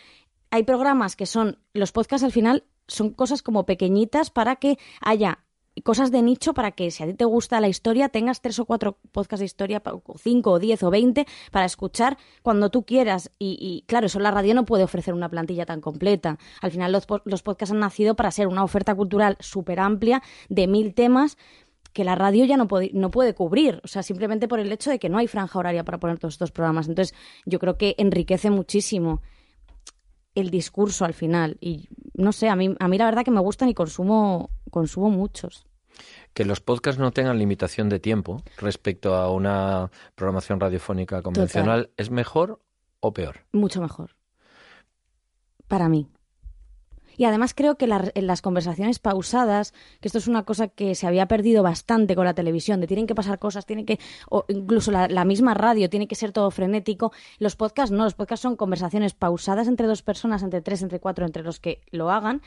hay 0.51 0.63
programas 0.63 1.17
que 1.17 1.27
son, 1.27 1.59
los 1.73 1.93
podcasts 1.93 2.25
al 2.25 2.33
final 2.33 2.65
son 2.87 3.11
cosas 3.11 3.43
como 3.43 3.67
pequeñitas 3.67 4.31
para 4.31 4.57
que 4.57 4.79
haya 5.01 5.41
cosas 5.83 6.11
de 6.11 6.23
nicho 6.23 6.55
para 6.55 6.73
que 6.73 6.91
si 6.91 7.03
a 7.03 7.07
ti 7.07 7.15
te 7.15 7.25
gusta 7.25 7.61
la 7.61 7.69
historia 7.69 8.09
tengas 8.09 8.41
tres 8.41 8.59
o 8.59 8.65
cuatro 8.65 8.99
podcasts 9.13 9.41
de 9.41 9.47
historia 9.47 9.83
o 9.85 10.19
cinco 10.19 10.53
o 10.53 10.59
diez 10.59 10.83
o 10.83 10.91
veinte 10.91 11.27
para 11.51 11.67
escuchar 11.67 12.17
cuando 12.43 12.71
tú 12.71 12.85
quieras. 12.85 13.31
Y, 13.39 13.57
y, 13.61 13.85
claro 13.87 14.07
eso 14.07 14.19
la 14.19 14.31
radio 14.31 14.55
no 14.55 14.65
puede 14.65 14.85
ofrecer 14.85 15.15
una 15.15 15.29
plantilla 15.29 15.67
tan 15.67 15.81
completa. 15.81 16.39
Al 16.61 16.71
final 16.71 16.93
los, 16.93 17.07
los 17.25 17.43
podcasts 17.43 17.73
han 17.73 17.81
nacido 17.81 18.17
para 18.17 18.31
ser 18.31 18.47
una 18.47 18.65
oferta 18.65 18.95
cultural 18.95 19.37
súper 19.41 19.81
amplia 19.81 20.23
de 20.49 20.67
mil 20.67 20.95
temas 20.95 21.37
que 21.93 22.05
la 22.05 22.15
radio 22.15 22.45
ya 22.45 22.59
no, 22.59 22.69
puede- 22.69 22.91
no 22.93 23.11
puede 23.11 23.35
cubrir, 23.35 23.81
o 23.83 23.89
sea, 23.89 24.03
simplemente 24.03 24.49
por 24.49 24.61
el 24.61 24.71
hecho 24.71 24.91
de 24.91 24.99
que 24.99 25.09
no 25.09 25.17
hay 25.17 25.29
franja 25.29 25.59
horaria 25.59 25.83
para 25.83 25.99
poner 25.99 26.19
todos 26.19 26.35
estos 26.35 26.53
programas. 26.53 26.89
Entonces, 26.89 27.15
yo 27.47 27.59
creo 27.59 27.79
que 27.79 27.95
enriquece 27.97 28.51
muchísimo 28.51 29.23
el 30.37 30.51
discurso 30.51 31.05
al 31.05 31.15
final. 31.15 31.57
Y 31.61 31.89
no 32.15 32.31
sé, 32.31 32.49
a 32.49 32.55
mí, 32.55 32.75
a 32.79 32.89
mí 32.89 32.99
la 32.99 33.07
verdad 33.07 33.25
que 33.25 33.33
me 33.33 33.41
gustan 33.41 33.69
y 33.69 33.75
consumo, 33.75 34.51
consumo 34.71 35.11
muchos. 35.11 35.67
Que 36.35 36.45
los 36.45 36.61
podcasts 36.61 37.01
no 37.01 37.11
tengan 37.11 37.39
limitación 37.39 37.89
de 37.89 37.99
tiempo 37.99 38.43
respecto 38.59 39.17
a 39.17 39.33
una 39.33 39.91
programación 40.15 40.61
radiofónica 40.61 41.23
convencional, 41.23 41.91
¿es 41.97 42.11
mejor 42.11 42.61
o 43.01 43.13
peor? 43.13 43.47
Mucho 43.53 43.81
mejor. 43.81 44.15
Para 45.67 45.89
mí. 45.89 46.07
Y 47.17 47.25
además 47.25 47.55
creo 47.55 47.77
que 47.77 47.87
en 47.87 48.27
las 48.27 48.43
conversaciones 48.43 48.99
pausadas, 48.99 49.73
que 50.01 50.09
esto 50.09 50.19
es 50.19 50.29
una 50.29 50.45
cosa 50.45 50.69
que 50.69 50.95
se 50.95 51.07
había 51.07 51.27
perdido 51.27 51.63
bastante 51.63 52.15
con 52.15 52.25
la 52.25 52.35
televisión, 52.35 52.81
de 52.81 52.87
tienen 52.87 53.07
que 53.07 53.15
pasar 53.15 53.39
cosas, 53.39 53.67
tienen 53.67 53.87
que, 53.87 53.99
o 54.29 54.45
incluso 54.49 54.91
la, 54.91 55.25
misma 55.25 55.55
radio, 55.55 55.89
tiene 55.91 56.09
que 56.09 56.15
ser 56.15 56.33
todo 56.33 56.51
frenético. 56.51 57.13
Los 57.39 57.57
podcasts 57.57 57.91
no, 57.91 58.05
los 58.05 58.15
podcasts 58.15 58.43
son 58.43 58.57
conversaciones 58.57 59.15
pausadas 59.15 59.69
entre 59.69 59.87
dos 59.87 60.03
personas, 60.03 60.43
entre 60.43 60.61
tres, 60.61 60.83
entre 60.83 61.01
cuatro, 61.01 61.27
entre 61.27 61.43
los 61.43 61.61
que 61.61 61.81
lo 61.91 62.11
hagan, 62.11 62.43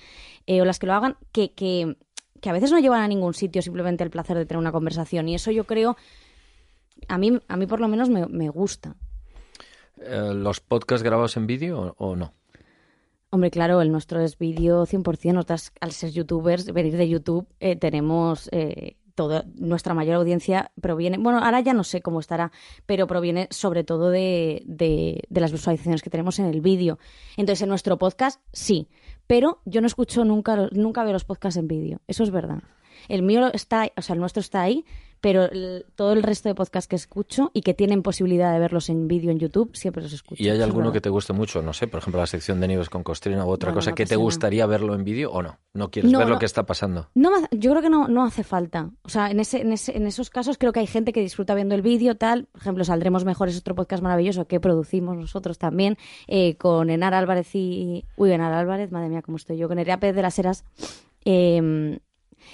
eh, 0.46 0.62
o 0.62 0.66
las 0.66 0.80
que 0.80 0.88
lo 0.88 0.94
hagan, 0.94 1.18
que, 1.32 1.52
que, 1.54 1.98
que 2.42 2.50
a 2.50 2.54
veces 2.54 2.72
no 2.72 2.80
llevan 2.80 3.02
a 3.02 3.08
ningún 3.08 3.34
sitio 3.34 3.62
simplemente 3.62 4.04
el 4.04 4.10
placer 4.10 4.38
de 4.38 4.46
tener 4.46 4.60
una 4.60 4.72
conversación. 4.72 5.28
Y 5.30 5.36
eso 5.36 5.52
yo 5.52 5.66
creo, 5.66 5.98
a 7.08 7.18
mí, 7.18 7.40
a 7.48 7.58
mí 7.58 7.66
por 7.68 7.80
lo 7.80 7.88
menos 7.88 8.10
me, 8.10 8.28
me 8.28 8.50
gusta. 8.50 8.96
Eh, 10.02 10.32
¿Los 10.34 10.62
podcasts 10.62 11.04
grabados 11.04 11.36
en 11.36 11.48
vídeo 11.48 11.96
o 11.98 12.16
no? 12.16 12.34
Hombre, 13.32 13.52
claro, 13.52 13.82
el 13.82 13.92
nuestro 13.92 14.22
es 14.22 14.38
vídeo 14.40 14.86
100%. 14.88 15.34
Nosotras, 15.34 15.72
al 15.82 15.92
ser 15.92 16.12
youtubers, 16.12 16.72
venir 16.74 16.98
de 16.98 17.08
YouTube, 17.08 17.48
eh, 17.60 17.76
tenemos 17.76 18.50
eh, 18.52 18.96
toda 19.14 19.46
nuestra 19.56 19.94
mayor 19.94 20.16
audiencia 20.16 20.72
proviene, 20.82 21.18
bueno, 21.20 21.40
ahora 21.44 21.60
ya 21.60 21.74
no 21.74 21.84
sé 21.84 22.02
cómo 22.02 22.22
estará, 22.22 22.52
pero 22.88 23.06
proviene 23.06 23.48
sobre 23.52 23.84
todo 23.84 24.10
de, 24.10 24.64
de- 24.66 25.22
de 25.30 25.42
las 25.42 25.52
visualizaciones 25.52 26.02
que 26.02 26.10
tenemos 26.10 26.40
en 26.40 26.46
el 26.46 26.62
vídeo. 26.62 26.98
Entonces, 27.38 27.62
en 27.62 27.70
nuestro 27.70 27.98
podcast, 28.00 28.42
sí, 28.52 28.88
pero 29.28 29.60
yo 29.66 29.82
no 29.82 29.88
escucho 29.88 30.26
nunca, 30.26 30.68
nunca 30.72 31.04
veo 31.04 31.14
los 31.14 31.26
podcasts 31.26 31.58
en 31.58 31.68
vídeo. 31.68 32.00
Eso 32.08 32.24
es 32.24 32.32
verdad. 32.32 32.64
El 33.10 33.22
mío 33.22 33.52
está, 33.54 33.92
o 33.96 34.02
sea, 34.02 34.14
el 34.16 34.20
nuestro 34.20 34.40
está 34.42 34.62
ahí, 34.62 34.86
pero 35.22 35.46
el- 35.46 35.86
todo 35.96 36.14
el 36.14 36.24
resto 36.24 36.50
de 36.50 36.56
podcasts 36.56 36.88
que 36.88 36.96
escucho 36.96 37.52
y 37.54 37.62
que 37.62 37.74
tienen 37.74 38.02
posibilidad 38.04 38.54
de 38.54 38.60
verlos 38.60 38.90
en 38.90 39.08
vídeo 39.08 39.32
en 39.32 39.40
YouTube, 39.40 39.76
siempre 39.76 40.02
los 40.04 40.14
escucho. 40.14 40.42
¿Y 40.42 40.50
hay 40.50 40.62
alguno 40.62 40.92
que 40.92 41.02
te 41.02 41.10
guste 41.10 41.34
mucho? 41.34 41.62
No 41.62 41.74
sé, 41.74 41.88
por 41.88 42.00
ejemplo, 42.00 42.20
la 42.22 42.28
sección 42.28 42.60
de 42.60 42.68
Nieves 42.68 42.90
con 42.90 43.04
Costrina 43.04 43.46
u 43.46 43.50
otra 43.50 43.74
cosa. 43.74 43.92
me 43.92 43.96
que 43.96 44.06
te 44.06 44.16
gustaría 44.16 44.66
verlo 44.66 44.96
en 44.96 45.04
vídeo 45.04 45.32
o 45.32 45.42
no? 45.42 45.60
¿No 45.74 45.92
quieres 45.92 46.12
No, 46.12 46.20
ver 46.20 46.28
lo 46.28 46.34
no. 46.36 46.40
que 46.40 46.46
está 46.46 46.66
pasando? 46.66 47.10
No, 47.16 47.30
yo 47.52 47.72
creo 47.72 47.82
que 47.82 47.90
no, 47.90 48.08
no 48.08 48.24
hace 48.26 48.44
falta. 48.44 48.90
O 49.04 49.10
sea, 49.10 49.30
en, 49.32 49.40
ese, 49.40 49.62
en, 49.62 49.74
ese, 49.74 49.96
en 49.96 50.08
esos 50.08 50.30
casos 50.30 50.58
creo 50.58 50.72
que 50.74 50.80
hay 50.80 50.88
gente 50.88 51.14
que 51.14 51.22
disfruta 51.22 51.54
viendo 51.56 51.76
el 51.76 51.82
vídeo, 51.82 52.16
tal. 52.16 52.46
Por 52.52 52.62
ejemplo, 52.62 52.84
Saldremos 52.84 53.26
Mejor 53.26 53.50
es 53.50 53.58
otro 53.58 53.76
podcast 53.76 54.02
maravilloso 54.04 54.46
que 54.48 54.60
producimos 54.60 55.16
nosotros 55.18 55.58
también, 55.58 55.98
eh, 56.28 56.56
con 56.56 56.90
Enar 56.90 57.14
Álvarez 57.14 57.54
y... 57.56 58.06
Uy, 58.16 58.32
Enar 58.32 58.54
Álvarez, 58.54 58.92
madre 58.92 59.10
mía, 59.10 59.22
cómo 59.22 59.38
estoy 59.38 59.58
yo. 59.58 59.68
Con 59.68 59.78
Nerea 59.78 60.00
Pérez 60.00 60.16
de 60.16 60.22
las 60.22 60.40
Heras, 60.40 60.64
eh, 61.26 62.00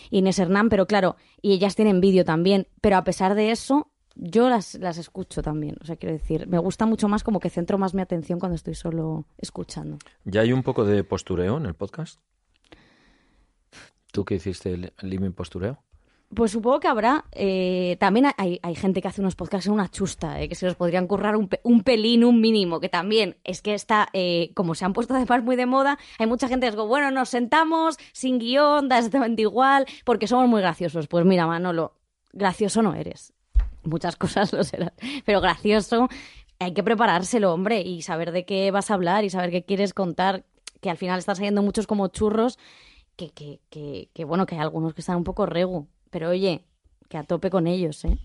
Inés 0.09 0.39
Hernán, 0.39 0.69
pero 0.69 0.87
claro, 0.87 1.15
y 1.41 1.53
ellas 1.53 1.75
tienen 1.75 2.01
vídeo 2.01 2.25
también. 2.25 2.67
Pero 2.81 2.97
a 2.97 3.03
pesar 3.03 3.35
de 3.35 3.51
eso, 3.51 3.91
yo 4.15 4.49
las, 4.49 4.75
las 4.75 4.97
escucho 4.97 5.41
también. 5.41 5.77
O 5.81 5.85
sea, 5.85 5.97
quiero 5.97 6.13
decir, 6.13 6.47
me 6.47 6.57
gusta 6.57 6.85
mucho 6.85 7.07
más 7.07 7.23
como 7.23 7.39
que 7.39 7.49
centro 7.49 7.77
más 7.77 7.93
mi 7.93 8.01
atención 8.01 8.39
cuando 8.39 8.55
estoy 8.55 8.75
solo 8.75 9.25
escuchando. 9.37 9.97
¿Ya 10.23 10.41
hay 10.41 10.53
un 10.53 10.63
poco 10.63 10.85
de 10.85 11.03
postureo 11.03 11.57
en 11.57 11.65
el 11.65 11.73
podcast? 11.73 12.19
¿Tú 14.11 14.23
que 14.23 14.35
hiciste 14.35 14.73
el, 14.73 14.93
living 15.01 15.31
postureo? 15.31 15.83
Pues 16.33 16.51
supongo 16.51 16.79
que 16.79 16.87
habrá. 16.87 17.25
eh, 17.31 17.97
también 17.99 18.27
hay, 18.37 18.59
hay 18.61 18.75
gente 18.75 19.01
que 19.01 19.07
hace 19.07 19.21
unos 19.21 19.35
podcasts 19.35 19.67
en 19.67 19.73
una 19.73 19.89
chusta, 19.89 20.41
eh, 20.41 20.49
que 20.49 20.55
se 20.55 20.65
los 20.65 20.75
podrían 20.75 21.07
currar 21.07 21.35
un, 21.37 21.49
un 21.63 21.81
pelín, 21.83 22.23
un 22.23 22.41
mínimo, 22.41 22.79
que 22.79 22.89
también 22.89 23.37
es 23.43 23.61
que 23.61 23.73
está, 23.73 24.09
eh, 24.11 24.51
como 24.53 24.75
se 24.75 24.85
han 24.85 24.93
puesto 24.93 25.13
además 25.13 25.43
muy 25.43 25.55
de 25.55 25.65
moda, 25.65 25.97
hay 26.19 26.27
mucha 26.27 26.47
gente 26.47 26.65
que 26.65 26.71
digo, 26.71 26.87
bueno, 26.87 27.11
nos 27.11 27.29
sentamos 27.29 27.97
sin 28.11 28.39
guion, 28.39 28.89
da 28.89 28.97
exactamente 28.97 29.43
igual, 29.43 29.85
porque 30.03 30.27
somos 30.27 30.49
muy 30.49 30.61
graciosos. 30.61 31.07
Pues 31.07 31.25
mira, 31.25 31.47
Manolo, 31.47 31.93
gracioso 32.33 32.81
no 32.81 32.95
eres. 32.95 33.31
Muchas 33.83 34.15
cosas 34.17 34.51
lo 34.51 34.63
serán, 34.63 34.93
pero 35.25 35.39
gracioso 35.41 36.09
hay 36.59 36.73
que 36.73 36.83
preparárselo, 36.83 37.53
hombre, 37.53 37.81
y 37.81 38.01
saber 38.01 38.31
de 38.31 38.45
qué 38.45 38.71
vas 38.71 38.89
a 38.89 38.95
hablar 38.95 39.23
y 39.23 39.29
saber 39.29 39.51
qué 39.51 39.63
quieres 39.63 39.93
contar, 39.93 40.43
que 40.81 40.89
al 40.89 40.97
final 40.97 41.19
están 41.19 41.35
saliendo 41.35 41.61
muchos 41.61 41.85
como 41.87 42.07
churros 42.07 42.57
que, 43.15 43.29
que, 43.29 43.61
que, 43.69 44.09
que, 44.13 44.25
bueno, 44.25 44.45
que 44.45 44.55
hay 44.55 44.61
algunos 44.61 44.93
que 44.93 45.01
están 45.01 45.17
un 45.17 45.23
poco 45.23 45.45
regu. 45.45 45.87
Pero 46.15 46.29
oye, 46.29 46.63
que 47.09 47.17
a 47.17 47.25
tope 47.25 47.49
con 47.49 47.67
ellos, 47.67 48.05
¿eh? 48.05 48.17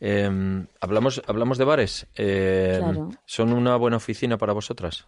Eh, 0.00 0.66
hablamos, 0.80 1.22
hablamos 1.28 1.56
de 1.56 1.64
bares. 1.64 2.08
Eh, 2.16 2.78
Claro. 2.80 3.10
¿Son 3.26 3.52
una 3.52 3.76
buena 3.76 3.98
oficina 3.98 4.36
para 4.38 4.52
vosotras? 4.54 5.06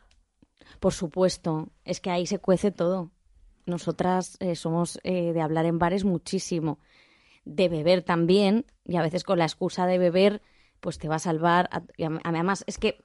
Por 0.79 0.93
supuesto, 0.93 1.71
es 1.85 1.99
que 2.01 2.11
ahí 2.11 2.25
se 2.29 2.39
cuece 2.39 2.71
todo. 2.71 3.11
Nosotras 3.67 4.37
eh, 4.39 4.55
somos 4.55 5.01
eh, 5.03 5.33
de 5.33 5.41
hablar 5.41 5.67
en 5.67 5.81
bares 5.81 6.05
muchísimo, 6.05 6.79
de 7.45 7.69
beber 7.69 8.03
también, 8.05 8.65
y 8.87 8.95
a 8.95 9.03
veces 9.03 9.25
con 9.25 9.41
la 9.41 9.45
excusa 9.47 9.85
de 9.87 9.99
beber, 9.99 10.41
pues 10.79 10.99
te 10.99 11.09
vas 11.09 11.27
al 11.27 11.41
bar. 11.41 11.69
a- 11.73 11.83
am- 12.07 12.21
además, 12.23 12.63
es 12.69 12.79
que 12.79 13.03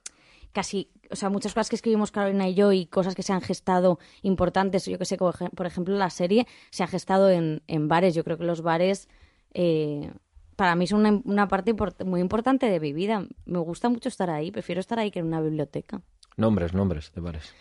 casi, 0.52 0.90
o 1.10 1.16
sea, 1.16 1.28
muchas 1.30 1.52
cosas 1.54 1.68
que 1.68 1.76
escribimos 1.76 2.10
Carolina 2.10 2.48
y 2.48 2.54
yo 2.54 2.72
y 2.72 2.86
cosas 2.86 3.14
que 3.14 3.22
se 3.22 3.32
han 3.32 3.40
gestado 3.40 3.98
importantes, 4.22 4.86
yo 4.86 4.98
que 4.98 5.04
sé, 5.04 5.16
por 5.18 5.66
ejemplo, 5.66 5.96
la 5.96 6.10
serie 6.10 6.46
se 6.70 6.82
ha 6.82 6.86
gestado 6.86 7.30
en, 7.30 7.62
en 7.66 7.88
bares. 7.88 8.14
Yo 8.14 8.24
creo 8.24 8.38
que 8.38 8.44
los 8.44 8.62
bares 8.62 9.08
eh, 9.54 10.10
para 10.56 10.74
mí 10.74 10.86
son 10.86 11.00
una, 11.00 11.20
una 11.24 11.48
parte 11.48 11.74
import- 11.74 12.04
muy 12.04 12.20
importante 12.20 12.68
de 12.68 12.80
mi 12.80 12.92
vida. 12.92 13.24
Me 13.46 13.58
gusta 13.58 13.88
mucho 13.88 14.08
estar 14.08 14.30
ahí, 14.30 14.50
prefiero 14.50 14.80
estar 14.80 14.98
ahí 14.98 15.10
que 15.10 15.20
en 15.20 15.26
una 15.26 15.40
biblioteca. 15.40 16.00
Nombres, 16.36 16.74
nombres 16.74 17.12
de 17.14 17.20
bares. 17.20 17.54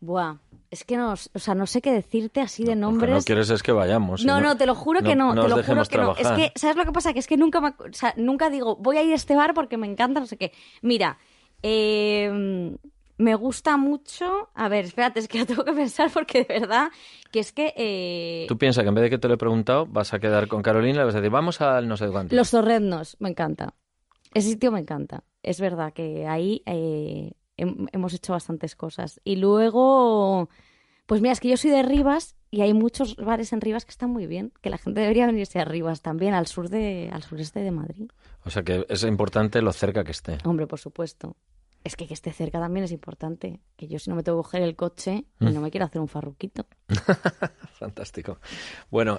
Buah, 0.00 0.36
es 0.70 0.84
que 0.84 0.96
no, 0.98 1.12
o 1.12 1.38
sea, 1.38 1.54
no 1.54 1.66
sé 1.66 1.80
qué 1.80 1.90
decirte 1.90 2.40
así 2.42 2.62
de 2.62 2.70
Lo 2.70 2.74
que 2.74 2.80
nombres. 2.80 3.10
no 3.10 3.20
quieres 3.22 3.48
es 3.48 3.62
que 3.62 3.72
vayamos. 3.72 4.24
No, 4.24 4.40
no, 4.40 4.54
te 4.56 4.66
lo 4.66 4.74
juro 4.74 5.00
que 5.02 5.16
no, 5.16 5.34
no 5.34 5.42
te 5.44 5.48
lo 5.48 5.62
juro 5.62 5.84
que 5.84 5.96
no. 5.96 6.14
Es 6.16 6.28
que, 6.32 6.52
¿sabes 6.56 6.76
lo 6.76 6.84
que 6.84 6.92
pasa? 6.92 7.14
Que 7.14 7.20
es 7.20 7.26
que 7.26 7.38
nunca, 7.38 7.60
me 7.62 7.68
o 7.68 7.74
sea, 7.92 8.12
nunca 8.18 8.50
digo, 8.50 8.76
voy 8.76 8.98
a 8.98 9.02
ir 9.02 9.12
a 9.12 9.14
este 9.14 9.34
bar 9.34 9.54
porque 9.54 9.78
me 9.78 9.86
encanta, 9.86 10.20
no 10.20 10.26
sé 10.26 10.36
qué. 10.36 10.52
Mira, 10.82 11.16
eh, 11.64 12.76
me 13.16 13.34
gusta 13.36 13.76
mucho. 13.76 14.50
A 14.54 14.68
ver, 14.68 14.84
espérate, 14.84 15.20
es 15.20 15.28
que 15.28 15.38
lo 15.38 15.46
tengo 15.46 15.64
que 15.64 15.72
pensar 15.72 16.10
porque 16.12 16.44
de 16.44 16.60
verdad 16.60 16.90
que 17.32 17.40
es 17.40 17.52
que. 17.52 17.72
eh, 17.76 18.44
Tú 18.48 18.58
piensas 18.58 18.82
que 18.84 18.88
en 18.88 18.94
vez 18.94 19.02
de 19.04 19.10
que 19.10 19.18
te 19.18 19.28
lo 19.28 19.34
he 19.34 19.38
preguntado, 19.38 19.86
vas 19.86 20.12
a 20.14 20.18
quedar 20.20 20.46
con 20.48 20.62
Carolina 20.62 20.94
y 20.94 20.98
le 20.98 21.04
vas 21.04 21.14
a 21.14 21.20
decir, 21.20 21.30
vamos 21.30 21.60
al 21.60 21.88
no 21.88 21.96
sé 21.96 22.08
cuánto. 22.08 22.34
Los 22.36 22.50
Torreznos, 22.50 23.16
me 23.20 23.30
encanta. 23.30 23.74
Ese 24.34 24.48
sitio 24.50 24.70
me 24.72 24.80
encanta. 24.80 25.24
Es 25.42 25.60
verdad 25.60 25.92
que 25.92 26.26
ahí 26.26 26.62
eh, 26.66 27.32
hem- 27.56 27.88
hemos 27.92 28.12
hecho 28.14 28.32
bastantes 28.32 28.74
cosas. 28.76 29.20
Y 29.24 29.36
luego, 29.36 30.48
pues 31.06 31.20
mira, 31.20 31.32
es 31.32 31.40
que 31.40 31.48
yo 31.48 31.56
soy 31.56 31.70
de 31.70 31.82
Rivas 31.82 32.34
y 32.54 32.62
hay 32.62 32.72
muchos 32.72 33.16
bares 33.16 33.52
en 33.52 33.60
Rivas 33.60 33.84
que 33.84 33.90
están 33.90 34.10
muy 34.10 34.28
bien. 34.28 34.52
Que 34.60 34.70
la 34.70 34.78
gente 34.78 35.00
debería 35.00 35.26
venirse 35.26 35.58
a 35.58 35.64
Rivas 35.64 36.02
también, 36.02 36.34
al 36.34 36.46
sur 36.46 36.68
de, 36.68 37.10
al 37.12 37.24
sureste 37.24 37.58
de 37.58 37.72
Madrid. 37.72 38.10
O 38.44 38.50
sea 38.50 38.62
que 38.62 38.86
es 38.88 39.02
importante 39.02 39.60
lo 39.60 39.72
cerca 39.72 40.04
que 40.04 40.12
esté. 40.12 40.38
Hombre, 40.44 40.68
por 40.68 40.78
supuesto. 40.78 41.36
Es 41.82 41.96
que 41.96 42.06
que 42.06 42.14
esté 42.14 42.32
cerca 42.32 42.60
también 42.60 42.84
es 42.84 42.92
importante. 42.92 43.58
Que 43.76 43.88
yo 43.88 43.98
si 43.98 44.08
no 44.08 44.14
me 44.14 44.22
tengo 44.22 44.38
que 44.38 44.44
coger 44.44 44.62
el 44.62 44.76
coche 44.76 45.24
y 45.40 45.46
no 45.46 45.60
me 45.60 45.72
quiero 45.72 45.84
hacer 45.86 46.00
un 46.00 46.06
farruquito. 46.06 46.66
Fantástico. 47.80 48.38
Bueno, 48.88 49.18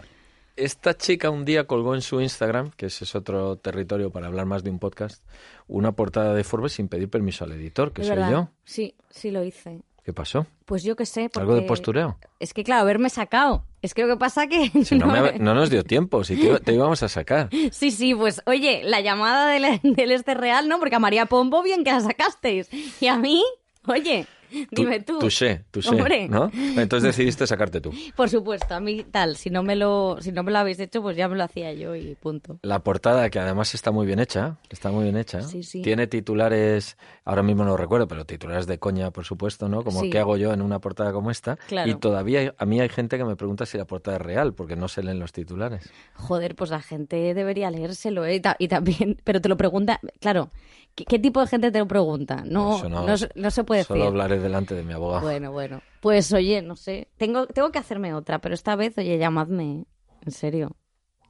esta 0.55 0.95
chica 0.95 1.29
un 1.29 1.43
día 1.43 1.67
colgó 1.67 1.93
en 1.93 2.01
su 2.01 2.21
Instagram, 2.21 2.71
que 2.71 2.85
ese 2.85 3.03
es 3.03 3.15
otro 3.15 3.57
territorio 3.57 4.11
para 4.11 4.27
hablar 4.27 4.45
más 4.45 4.63
de 4.63 4.69
un 4.69 4.79
podcast, 4.79 5.21
una 5.67 5.91
portada 5.91 6.33
de 6.33 6.45
Forbes 6.45 6.71
sin 6.71 6.87
pedir 6.87 7.09
permiso 7.09 7.43
al 7.43 7.51
editor, 7.51 7.91
que 7.91 8.01
¿Es 8.01 8.07
soy 8.07 8.15
verdad? 8.15 8.31
yo. 8.31 8.49
Sí, 8.63 8.95
sí 9.09 9.29
lo 9.29 9.43
hice. 9.43 9.83
¿Qué 10.05 10.13
pasó? 10.13 10.45
Pues 10.65 10.83
yo 10.83 10.95
qué 10.95 11.05
sé. 11.07 11.29
¿Algo 11.35 11.55
de 11.55 11.61
porque- 11.61 11.67
postureo? 11.67 12.19
Es 12.39 12.53
que 12.53 12.63
claro, 12.63 12.83
haberme 12.83 13.09
sacado. 13.09 13.65
Es 13.81 13.95
que 13.95 14.03
lo 14.03 14.07
que 14.13 14.17
pasa 14.17 14.45
que... 14.47 14.69
Si 14.85 14.97
no, 14.99 15.07
no 15.07 15.13
me- 15.13 15.31
me- 15.33 15.39
no 15.39 15.55
nos 15.55 15.71
dio 15.71 15.83
tiempo, 15.83 16.23
si 16.23 16.35
te, 16.37 16.59
te 16.59 16.73
íbamos 16.73 17.01
a 17.01 17.09
sacar. 17.09 17.49
Sí, 17.71 17.89
sí, 17.89 18.13
pues 18.13 18.41
oye, 18.45 18.81
la 18.83 19.01
llamada 19.01 19.47
del, 19.47 19.79
del 19.95 20.11
este 20.11 20.35
real, 20.35 20.67
¿no? 20.69 20.77
Porque 20.79 20.95
a 20.95 20.99
María 20.99 21.25
Pombo 21.25 21.63
bien 21.63 21.83
que 21.83 21.91
la 21.91 22.01
sacasteis. 22.01 22.69
Y 23.01 23.07
a 23.07 23.17
mí, 23.17 23.43
oye, 23.87 24.27
dime 24.71 24.99
tú. 25.01 25.19
Touché, 25.19 25.63
touché, 25.71 25.89
Hombre. 25.89 26.27
¿no? 26.29 26.51
Entonces 26.53 27.03
decidiste 27.03 27.45
sacarte 27.47 27.81
tú. 27.81 27.91
Por 28.15 28.29
supuesto, 28.29 28.73
a 28.75 28.79
mí 28.79 29.03
tal, 29.09 29.35
si 29.37 29.49
no 29.49 29.63
me 29.63 29.75
lo, 29.75 30.17
si 30.21 30.31
no 30.31 30.43
me 30.43 30.51
lo 30.51 30.59
habéis 30.59 30.79
hecho, 30.79 31.01
pues 31.01 31.15
ya 31.17 31.27
me 31.27 31.35
lo 31.35 31.43
hacía 31.43 31.73
yo 31.73 31.95
y 31.95 32.15
punto. 32.15 32.59
La 32.61 32.79
portada, 32.83 33.29
que 33.29 33.39
además 33.39 33.73
está 33.75 33.91
muy 33.91 34.05
bien 34.05 34.19
hecha, 34.19 34.57
está 34.69 34.91
muy 34.91 35.03
bien 35.03 35.17
hecha. 35.17 35.41
Sí, 35.41 35.63
sí. 35.63 35.81
Tiene 35.81 36.07
titulares, 36.07 36.97
ahora 37.23 37.43
mismo 37.43 37.63
no 37.63 37.71
lo 37.71 37.77
recuerdo, 37.77 38.07
pero 38.07 38.25
titulares 38.25 38.67
de 38.67 38.77
coña, 38.79 39.11
por 39.11 39.25
supuesto, 39.25 39.69
¿no? 39.69 39.83
Como 39.83 40.01
Sí. 40.01 40.09
¿qué 40.09 40.19
hago 40.19 40.37
yo 40.37 40.53
en 40.53 40.61
una 40.61 40.79
portada 40.79 41.11
como 41.13 41.31
esta? 41.31 41.55
Claro. 41.67 41.89
Y 41.89 41.95
todavía 41.95 42.39
hay- 42.39 42.51
a 42.57 42.65
mí 42.65 42.79
hay 42.81 42.89
gente 42.89 43.17
que 43.17 43.25
me 43.25 43.35
pregunta 43.35 43.65
si 43.65 43.77
la 43.77 43.85
portada 43.85 44.17
es 44.17 44.23
real, 44.23 44.53
porque 44.53 44.75
no 44.75 44.87
se 44.87 45.03
leen 45.03 45.19
los 45.19 45.31
titulares. 45.31 45.89
Joder, 46.15 46.55
pues 46.55 46.69
la 46.69 46.81
gente 46.81 47.33
debería 47.33 47.71
leérselo, 47.71 48.25
¿eh? 48.25 48.35
Y, 48.35 48.39
ta- 48.41 48.55
y 48.59 48.67
también, 48.67 49.17
pero 49.23 49.41
te 49.41 49.49
lo 49.49 49.57
pregunta, 49.57 49.99
claro, 50.19 50.49
¿qué, 50.95 51.05
qué 51.05 51.19
tipo 51.19 51.41
de 51.41 51.47
gente 51.47 51.71
te 51.71 51.79
lo 51.79 51.87
pregunta? 51.87 52.43
No, 52.45 52.77
Eso 52.77 52.89
no, 52.89 53.17
se- 53.17 53.29
no 53.35 53.51
se 53.51 53.63
puede 53.63 53.83
Solo 53.83 53.99
decir. 53.99 54.07
hablaré 54.09 54.39
delante 54.39 54.73
de 54.75 54.83
mi 54.83 54.93
abogado. 54.93 55.21
Bueno, 55.21 55.51
bueno. 55.51 55.81
Pues 56.01 56.31
oye, 56.33 56.61
no 56.61 56.75
sé. 56.75 57.09
Tengo, 57.17 57.45
tengo 57.47 57.71
que 57.71 57.79
hacerme 57.79 58.13
otra, 58.13 58.39
pero 58.39 58.55
esta 58.55 58.75
vez, 58.75 58.97
oye, 58.97 59.17
llamadme. 59.17 59.85
En 60.25 60.31
serio. 60.31 60.75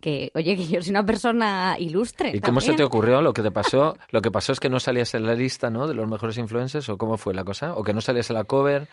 Que, 0.02 0.32
oye, 0.36 0.56
que 0.56 0.68
yo 0.68 0.82
soy 0.82 0.92
una 0.92 1.06
persona 1.06 1.78
ilustre. 1.80 2.32
¿Y 2.36 2.40
cómo 2.40 2.62
se 2.62 2.74
te 2.74 2.84
ocurrió? 2.84 3.22
Lo 3.22 3.34
que 3.34 3.42
te 3.42 3.50
pasó, 3.52 3.98
lo 4.12 4.22
que 4.22 4.30
pasó 4.30 4.52
es 4.52 4.60
que 4.60 4.70
no 4.70 4.80
salías 4.80 5.16
en 5.16 5.26
la 5.26 5.34
lista, 5.34 5.70
¿no? 5.72 5.88
De 5.88 5.96
los 5.96 6.08
mejores 6.08 6.38
influencers, 6.38 6.88
o 6.90 6.98
cómo 6.98 7.18
fue 7.18 7.34
la 7.34 7.44
cosa, 7.44 7.74
o 7.76 7.84
que 7.84 7.94
no 7.94 8.02
salías 8.02 8.30
en 8.30 8.36
la 8.36 8.44
cover. 8.44 8.88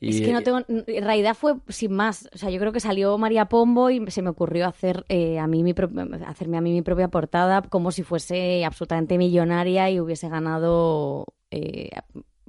Y, 0.00 0.10
Es 0.10 0.20
que 0.20 0.32
no 0.32 0.42
tengo. 0.42 0.60
En 0.68 1.04
realidad 1.04 1.34
fue 1.34 1.54
sin 1.68 1.92
más. 1.92 2.28
O 2.32 2.38
sea, 2.38 2.50
yo 2.50 2.60
creo 2.60 2.72
que 2.72 2.78
salió 2.80 3.18
María 3.18 3.46
Pombo 3.46 3.90
y 3.90 4.08
se 4.10 4.22
me 4.22 4.30
ocurrió 4.30 4.66
hacer 4.68 5.04
eh, 5.08 5.38
a 5.40 5.46
mí 5.48 5.62
mi 5.64 5.74
pro- 5.74 5.90
hacerme 6.26 6.56
a 6.56 6.60
mí 6.60 6.72
mi 6.72 6.82
propia 6.82 7.08
portada 7.08 7.62
como 7.62 7.90
si 7.90 8.04
fuese 8.04 8.64
absolutamente 8.64 9.18
millonaria 9.18 9.90
y 9.90 9.98
hubiese 9.98 10.28
ganado 10.28 11.26
eh, 11.50 11.90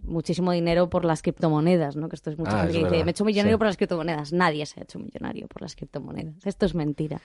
muchísimo 0.04 0.52
dinero 0.52 0.90
por 0.92 1.06
las 1.06 1.22
criptomonedas, 1.24 1.96
¿no? 1.96 2.08
Que 2.10 2.16
esto 2.18 2.30
es 2.30 2.38
mucha 2.38 2.62
Ah, 2.62 2.66
es 2.66 2.72
que 2.72 2.84
dice, 2.84 2.90
me 2.92 2.98
he 2.98 3.10
hecho 3.12 3.26
millonario 3.26 3.56
Sí. 3.56 3.58
por 3.58 3.68
las 3.68 3.78
criptomonedas. 3.78 4.32
Nadie 4.34 4.66
se 4.68 4.80
ha 4.80 4.84
hecho 4.84 5.00
millonario 5.00 5.48
por 5.48 5.62
las 5.64 5.76
criptomonedas. 5.76 6.46
Esto 6.46 6.66
es 6.68 6.76
mentira. 6.76 7.20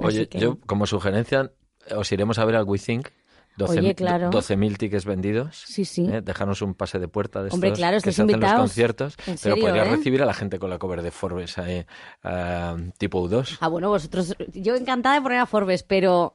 Oye, 0.00 0.28
que- 0.28 0.38
yo 0.38 0.58
como 0.66 0.86
sugerencia 0.86 1.50
os 1.96 2.10
iremos 2.12 2.38
a 2.38 2.44
ver 2.44 2.56
al 2.56 2.64
WeThink. 2.64 3.08
12 3.56 3.78
Oye, 3.78 3.94
claro. 3.94 4.30
12.000 4.30 4.76
tickets 4.76 5.04
vendidos. 5.04 5.62
Sí, 5.66 5.84
sí. 5.84 6.06
¿eh? 6.10 6.20
Dejarnos 6.22 6.62
un 6.62 6.74
pase 6.74 6.98
de 6.98 7.08
puerta 7.08 7.40
de 7.40 7.48
estos 7.48 7.54
Hombre, 7.54 7.72
claro, 7.72 7.98
que 8.00 8.12
se 8.12 8.22
hacen 8.22 8.40
los 8.40 8.52
conciertos. 8.52 9.14
En 9.20 9.24
pero 9.24 9.38
serio, 9.38 9.66
podrías 9.66 9.86
¿eh? 9.86 9.90
recibir 9.90 10.22
a 10.22 10.26
la 10.26 10.34
gente 10.34 10.58
con 10.58 10.70
la 10.70 10.78
cover 10.78 11.02
de 11.02 11.10
Forbes 11.10 11.58
ahí, 11.58 11.84
ah, 12.24 12.76
tipo 12.98 13.28
U2. 13.28 13.58
Ah, 13.60 13.68
bueno, 13.68 13.88
vosotros. 13.88 14.34
Yo 14.52 14.74
encantada 14.74 15.16
de 15.16 15.22
poner 15.22 15.38
a 15.38 15.46
Forbes, 15.46 15.82
pero 15.84 16.32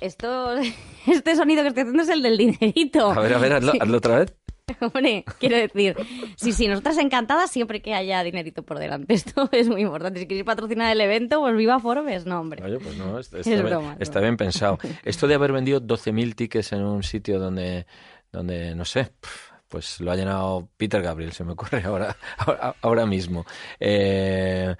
esto, 0.00 0.54
este 1.06 1.36
sonido 1.36 1.62
que 1.62 1.68
estoy 1.68 1.82
haciendo 1.82 2.02
es 2.02 2.08
el 2.08 2.22
del 2.22 2.36
dinerito. 2.36 3.10
A 3.10 3.20
ver, 3.20 3.34
a 3.34 3.38
ver, 3.38 3.52
hazlo, 3.54 3.72
hazlo 3.80 3.98
otra 3.98 4.18
vez. 4.20 4.34
Hombre, 4.80 5.24
quiero 5.38 5.56
decir, 5.56 5.96
sí, 6.36 6.52
sí, 6.52 6.68
nosotras 6.68 6.98
encantadas 6.98 7.50
siempre 7.50 7.82
que 7.82 7.94
haya 7.94 8.22
dinerito 8.22 8.62
por 8.62 8.78
delante. 8.78 9.14
Esto 9.14 9.48
es 9.52 9.68
muy 9.68 9.82
importante. 9.82 10.20
Si 10.20 10.26
queréis 10.26 10.44
patrocinar 10.44 10.92
el 10.92 11.00
evento, 11.00 11.40
pues 11.40 11.56
viva 11.56 11.78
Forbes, 11.80 12.26
no, 12.26 12.40
hombre. 12.40 12.62
Oye, 12.64 12.78
pues 12.78 12.96
no, 12.96 13.18
está, 13.20 13.38
Es 13.38 13.46
bien, 13.46 13.64
broma, 13.64 13.94
es 13.94 14.02
está 14.02 14.20
bien 14.20 14.36
pensado. 14.36 14.78
Esto 15.04 15.26
de 15.26 15.34
haber 15.34 15.52
vendido 15.52 15.80
12.000 15.80 16.34
tickets 16.34 16.72
en 16.72 16.82
un 16.82 17.02
sitio 17.02 17.38
donde, 17.38 17.86
donde 18.32 18.74
no 18.74 18.84
sé, 18.84 19.12
pues 19.68 20.00
lo 20.00 20.10
ha 20.10 20.16
llenado 20.16 20.68
Peter 20.76 21.00
Gabriel, 21.00 21.32
se 21.32 21.44
me 21.44 21.52
ocurre 21.52 21.82
ahora, 21.84 22.16
ahora, 22.38 22.74
ahora 22.82 23.06
mismo. 23.06 23.46
Eh, 23.78 24.74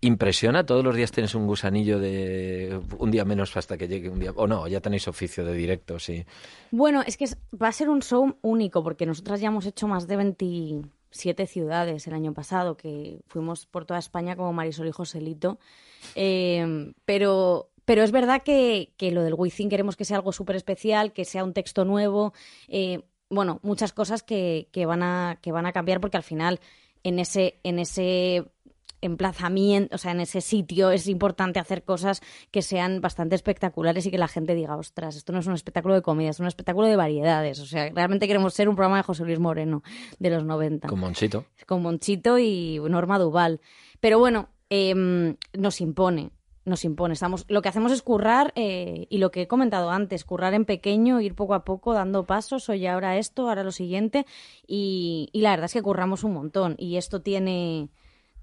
¿Impresiona? 0.00 0.64
¿Todos 0.64 0.84
los 0.84 0.94
días 0.94 1.10
tienes 1.10 1.34
un 1.34 1.46
gusanillo 1.46 1.98
de 1.98 2.80
un 2.98 3.10
día 3.10 3.24
menos 3.24 3.56
hasta 3.56 3.76
que 3.76 3.88
llegue 3.88 4.08
un 4.08 4.20
día? 4.20 4.32
O 4.36 4.46
no, 4.46 4.68
ya 4.68 4.80
tenéis 4.80 5.08
oficio 5.08 5.44
de 5.44 5.52
directo, 5.54 5.98
sí. 5.98 6.24
Bueno, 6.70 7.02
es 7.04 7.16
que 7.16 7.26
va 7.60 7.68
a 7.68 7.72
ser 7.72 7.88
un 7.88 8.00
show 8.02 8.36
único 8.42 8.84
porque 8.84 9.06
nosotras 9.06 9.40
ya 9.40 9.48
hemos 9.48 9.66
hecho 9.66 9.88
más 9.88 10.06
de 10.06 10.16
27 10.16 11.46
ciudades 11.46 12.06
el 12.06 12.14
año 12.14 12.32
pasado, 12.32 12.76
que 12.76 13.20
fuimos 13.26 13.66
por 13.66 13.86
toda 13.86 13.98
España 13.98 14.36
como 14.36 14.52
Marisol 14.52 14.86
y 14.86 14.92
Joselito. 14.92 15.58
Eh, 16.14 16.92
pero, 17.04 17.70
pero 17.84 18.04
es 18.04 18.12
verdad 18.12 18.42
que, 18.44 18.92
que 18.96 19.10
lo 19.10 19.22
del 19.22 19.34
WeThink 19.34 19.70
queremos 19.70 19.96
que 19.96 20.04
sea 20.04 20.18
algo 20.18 20.30
súper 20.30 20.54
especial, 20.54 21.12
que 21.12 21.24
sea 21.24 21.42
un 21.42 21.54
texto 21.54 21.84
nuevo. 21.84 22.32
eh, 22.68 23.02
bueno, 23.30 23.60
muchas 23.62 23.92
cosas 23.92 24.22
que, 24.22 24.68
que 24.72 24.86
van 24.86 25.02
a, 25.02 25.38
que 25.42 25.52
van 25.52 25.66
a 25.66 25.72
cambiar 25.72 26.00
porque 26.00 26.16
al 26.16 26.22
final 26.22 26.60
en 27.02 27.18
ese, 27.18 27.60
en 27.62 27.78
ese 27.78 28.44
emplazamiento, 29.00 29.94
o 29.94 29.98
sea, 29.98 30.12
en 30.12 30.20
ese 30.20 30.40
sitio 30.40 30.90
es 30.90 31.06
importante 31.06 31.58
hacer 31.58 31.84
cosas 31.84 32.20
que 32.50 32.62
sean 32.62 33.00
bastante 33.00 33.34
espectaculares 33.34 34.06
y 34.06 34.10
que 34.10 34.18
la 34.18 34.28
gente 34.28 34.54
diga, 34.54 34.76
ostras, 34.76 35.16
esto 35.16 35.32
no 35.32 35.38
es 35.38 35.46
un 35.46 35.54
espectáculo 35.54 35.94
de 35.94 36.02
comedia, 36.02 36.30
es 36.30 36.40
un 36.40 36.46
espectáculo 36.46 36.86
de 36.86 36.96
variedades. 36.96 37.60
O 37.60 37.66
sea, 37.66 37.90
realmente 37.90 38.26
queremos 38.26 38.54
ser 38.54 38.68
un 38.68 38.76
programa 38.76 38.96
de 38.96 39.02
José 39.02 39.24
Luis 39.24 39.38
Moreno 39.38 39.82
de 40.18 40.30
los 40.30 40.44
90 40.44 40.88
Con 40.88 41.00
Monchito. 41.00 41.44
con 41.66 41.82
Monchito 41.82 42.38
y 42.38 42.80
Norma 42.88 43.18
Duval. 43.18 43.60
Pero 44.00 44.18
bueno, 44.18 44.48
em, 44.70 45.36
nos 45.56 45.80
impone, 45.80 46.30
nos 46.64 46.84
impone. 46.84 47.14
Estamos, 47.14 47.44
lo 47.48 47.62
que 47.62 47.68
hacemos 47.68 47.92
es 47.92 48.02
currar, 48.02 48.52
eh, 48.54 49.06
y 49.10 49.18
lo 49.18 49.30
que 49.30 49.42
he 49.42 49.48
comentado 49.48 49.90
antes, 49.90 50.24
currar 50.24 50.54
en 50.54 50.64
pequeño, 50.64 51.20
ir 51.20 51.34
poco 51.34 51.54
a 51.54 51.64
poco 51.64 51.94
dando 51.94 52.24
pasos, 52.24 52.68
oye, 52.68 52.88
ahora 52.88 53.16
esto, 53.18 53.48
ahora 53.48 53.64
lo 53.64 53.72
siguiente, 53.72 54.26
y, 54.66 55.30
y 55.32 55.40
la 55.40 55.50
verdad 55.50 55.66
es 55.66 55.72
que 55.72 55.82
curramos 55.82 56.24
un 56.24 56.34
montón. 56.34 56.74
Y 56.78 56.96
esto 56.96 57.22
tiene... 57.22 57.88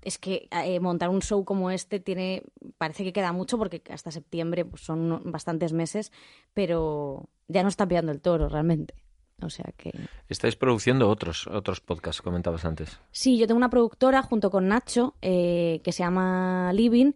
Es 0.06 0.18
que 0.18 0.48
eh, 0.52 0.80
montar 0.80 1.10
un 1.10 1.22
show 1.22 1.44
como 1.44 1.72
este 1.72 2.00
tiene, 2.00 2.44
parece 2.78 3.04
que 3.04 3.12
queda 3.12 3.34
mucho 3.34 3.58
porque 3.58 3.82
hasta 3.90 4.12
septiembre 4.12 4.64
pues, 4.64 4.84
son 4.84 5.22
bastantes 5.26 5.74
meses, 5.74 6.12
pero 6.54 7.28
ya 7.48 7.64
no 7.64 7.70
está 7.70 7.88
pillando 7.88 8.12
el 8.12 8.22
toro 8.22 8.48
realmente. 8.48 8.94
O 9.42 9.50
sea 9.50 9.66
que 9.76 9.92
Estáis 10.30 10.56
produciendo 10.56 11.10
otros, 11.10 11.48
otros 11.48 11.82
podcasts, 11.82 12.22
comentabas 12.22 12.64
antes. 12.64 13.00
Sí, 13.12 13.38
yo 13.38 13.48
tengo 13.48 13.58
una 13.58 13.70
productora 13.70 14.22
junto 14.22 14.50
con 14.50 14.70
Nacho 14.70 15.16
eh, 15.22 15.82
que 15.84 15.92
se 15.92 16.04
llama 16.04 16.72
Living, 16.74 17.12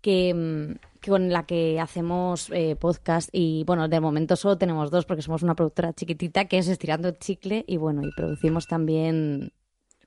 que, 0.00 0.34
mm, 0.34 0.98
que 1.00 1.10
con 1.10 1.30
la 1.30 1.46
que 1.46 1.78
hacemos 1.78 2.50
eh, 2.50 2.74
podcast 2.74 3.28
y 3.32 3.62
bueno, 3.64 3.86
de 3.86 4.00
momento 4.00 4.34
solo 4.34 4.58
tenemos 4.58 4.90
dos 4.90 5.04
porque 5.04 5.22
somos 5.22 5.42
una 5.42 5.54
productora 5.54 5.92
chiquitita 5.92 6.46
que 6.46 6.58
es 6.58 6.66
Estirando 6.66 7.08
el 7.08 7.18
Chicle 7.18 7.64
y 7.68 7.76
bueno, 7.76 8.02
y 8.02 8.10
producimos 8.16 8.66
también 8.66 9.52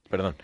Perdón. 0.09 0.35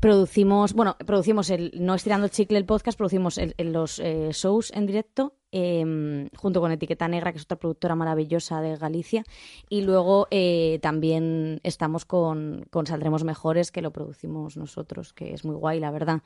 Producimos, 0.00 0.72
bueno, 0.72 0.96
producimos 1.06 1.50
el, 1.50 1.72
no 1.78 1.94
estirando 1.94 2.24
el 2.26 2.30
chicle 2.32 2.58
el 2.58 2.64
podcast, 2.64 2.96
producimos 2.98 3.38
el- 3.38 3.54
el- 3.58 3.72
los 3.72 3.98
eh, 3.98 4.30
shows 4.32 4.72
en 4.74 4.86
directo 4.86 5.34
eh, 5.52 6.28
junto 6.36 6.60
con 6.60 6.72
Etiqueta 6.72 7.08
Negra, 7.08 7.32
que 7.32 7.38
es 7.38 7.44
otra 7.44 7.58
productora 7.58 7.94
maravillosa 7.94 8.60
de 8.60 8.76
Galicia, 8.76 9.24
y 9.68 9.82
luego 9.82 10.28
eh, 10.30 10.78
también 10.82 11.60
estamos 11.62 12.04
con, 12.04 12.66
con 12.70 12.86
Saldremos 12.86 13.24
Mejores, 13.24 13.70
que 13.70 13.82
lo 13.82 13.90
producimos 13.90 14.56
nosotros, 14.56 15.12
que 15.12 15.32
es 15.34 15.44
muy 15.44 15.54
guay, 15.54 15.80
la 15.80 15.90
verdad. 15.90 16.22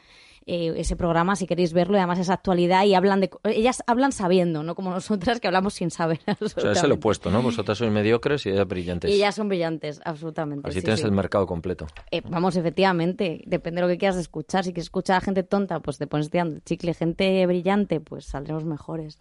Eh, 0.47 0.75
ese 0.77 0.95
programa, 0.95 1.37
si 1.37 1.47
queréis 1.47 1.73
verlo, 1.73 1.97
y 1.97 1.99
además 1.99 2.19
es 2.19 2.29
actualidad 2.29 2.85
y 2.85 2.95
hablan 2.95 3.23
de, 3.23 3.31
ellas 3.45 3.83
hablan 3.87 4.13
sabiendo, 4.13 4.63
no 4.63 4.75
como 4.75 4.91
nosotras 4.91 5.41
que 5.41 5.47
hablamos 5.47 5.75
sin 5.75 5.91
saber. 5.91 6.21
O 6.45 6.49
sea, 6.49 6.73
es 6.73 6.83
el 6.83 6.93
opuesto, 6.93 7.31
¿no? 7.31 7.43
Vosotras 7.43 7.79
sois 7.79 7.91
mediocres 7.91 8.45
y 8.47 8.51
ellas 8.51 8.67
brillantes. 8.69 9.11
Y 9.11 9.15
ellas 9.15 9.35
son 9.35 9.49
brillantes, 9.49 10.01
absolutamente. 10.05 10.69
Así 10.69 10.81
sí, 10.81 10.85
tienes 10.85 11.01
sí. 11.01 11.07
el 11.07 11.13
mercado 11.13 11.47
completo. 11.47 11.87
Eh, 12.11 12.23
vamos, 12.29 12.57
efectivamente, 12.57 13.43
depende 13.47 13.81
de 13.81 13.87
lo 13.87 13.93
que 13.93 13.99
quieras 13.99 14.17
escuchar. 14.17 14.65
Si 14.65 14.73
quieres 14.73 14.87
escuchar 14.87 15.17
a 15.17 15.21
gente 15.21 15.43
tonta, 15.43 15.81
pues 15.81 15.99
te 15.99 16.07
pones 16.07 16.31
tirando 16.31 16.61
chicle. 16.61 16.93
Gente 16.95 17.47
brillante, 17.47 18.01
pues 18.01 18.27
saldremos 18.27 18.65
mejores. 18.65 19.14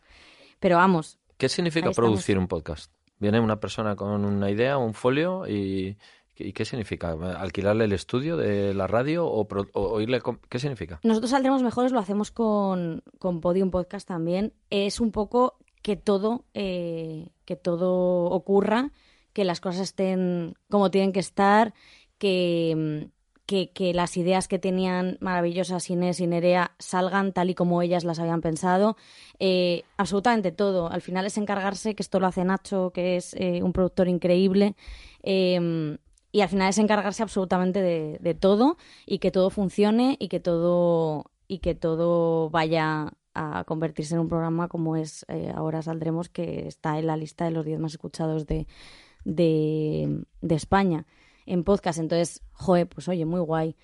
Pero 0.59 0.77
vamos, 0.77 1.19
¿Qué 1.37 1.49
significa 1.49 1.91
producir 1.91 2.37
un 2.37 2.47
podcast? 2.47 2.91
Viene 3.19 3.39
una 3.39 3.59
persona 3.59 3.95
con 3.95 4.23
una 4.25 4.49
idea, 4.49 4.77
un 4.77 4.93
folio 4.93 5.47
y... 5.47 5.97
¿Y 6.35 6.51
qué 6.53 6.65
significa? 6.65 7.11
¿Alquilarle 7.39 7.85
el 7.85 7.91
estudio 7.93 8.37
de 8.37 8.73
la 8.73 8.87
radio 8.87 9.27
o, 9.27 9.47
pro- 9.47 9.67
o 9.73 9.81
oírle? 9.91 10.19
¿Qué 10.49 10.57
significa? 10.57 10.99
nosotros 11.03 11.29
saldremos 11.29 11.61
mejores, 11.61 11.91
lo 11.91 11.99
hacemos 11.99 12.31
con, 12.31 13.03
con 13.19 13.39
Podium 13.39 13.69
Podcast 13.69 14.07
también. 14.07 14.51
Es 14.71 14.99
un 14.99 15.11
poco 15.11 15.59
que 15.83 15.95
todo, 15.95 16.45
eh, 16.55 17.29
que 17.45 17.55
todo 17.55 18.25
ocurra, 18.31 18.89
que 19.31 19.43
las 19.45 19.61
cosas 19.61 19.81
estén 19.81 20.55
como 20.71 20.89
tienen 20.89 21.11
que 21.13 21.19
estar, 21.19 21.75
que, 22.17 22.73
mm, 22.75 23.11
que, 23.45 23.71
que 23.71 23.93
las 23.93 24.17
ideas 24.17 24.47
que 24.47 24.59
tenían 24.59 25.17
maravillosas 25.19 25.89
Inés 25.89 26.19
y 26.19 26.27
Nerea 26.27 26.75
salgan 26.79 27.33
tal 27.33 27.49
y 27.49 27.55
como 27.55 27.81
ellas 27.81 28.03
las 28.03 28.19
habían 28.19 28.41
pensado. 28.41 28.95
Eh, 29.39 29.83
absolutamente 29.97 30.51
todo. 30.51 30.89
Al 30.89 31.01
final 31.01 31.25
es 31.25 31.37
encargarse, 31.37 31.95
que 31.95 32.03
esto 32.03 32.19
lo 32.19 32.27
hace 32.27 32.45
Nacho, 32.45 32.91
que 32.93 33.17
es 33.17 33.33
eh, 33.35 33.61
un 33.63 33.73
productor 33.73 34.07
increíble. 34.07 34.75
eh, 35.23 35.97
y 36.33 36.41
al 36.41 36.49
final 36.49 36.69
es 36.69 36.79
encargarse 36.79 37.21
absolutamente 37.23 37.81
de, 37.81 38.17
de 38.19 38.33
todo 38.33 38.77
y 39.05 39.19
que 39.19 39.31
todo 39.31 39.51
funcione 39.51 40.17
y 40.19 40.27
que 40.27 40.39
todo 40.39 41.31
y 41.47 41.59
que 41.59 41.75
todo 41.75 42.49
vaya 42.49 43.13
a 43.35 43.63
convertirse 43.65 44.15
en 44.15 44.21
un 44.21 44.29
programa 44.29 44.67
como 44.67 44.95
es 44.95 45.25
eh, 45.29 45.51
ahora 45.55 45.83
saldremos 45.83 46.29
que 46.29 46.67
está 46.67 46.97
en 46.97 47.07
la 47.07 47.17
lista 47.17 47.45
de 47.45 47.51
los 47.51 47.65
10 47.65 47.79
más 47.79 47.93
escuchados 47.93 48.47
de, 48.47 48.67
de, 49.25 50.25
de 50.41 50.55
España 50.55 51.05
en 51.45 51.63
podcast 51.63 51.99
entonces 51.99 52.41
joe 52.51 52.85
pues 52.85 53.07
oye 53.07 53.25
muy 53.25 53.41
guay 53.41 53.75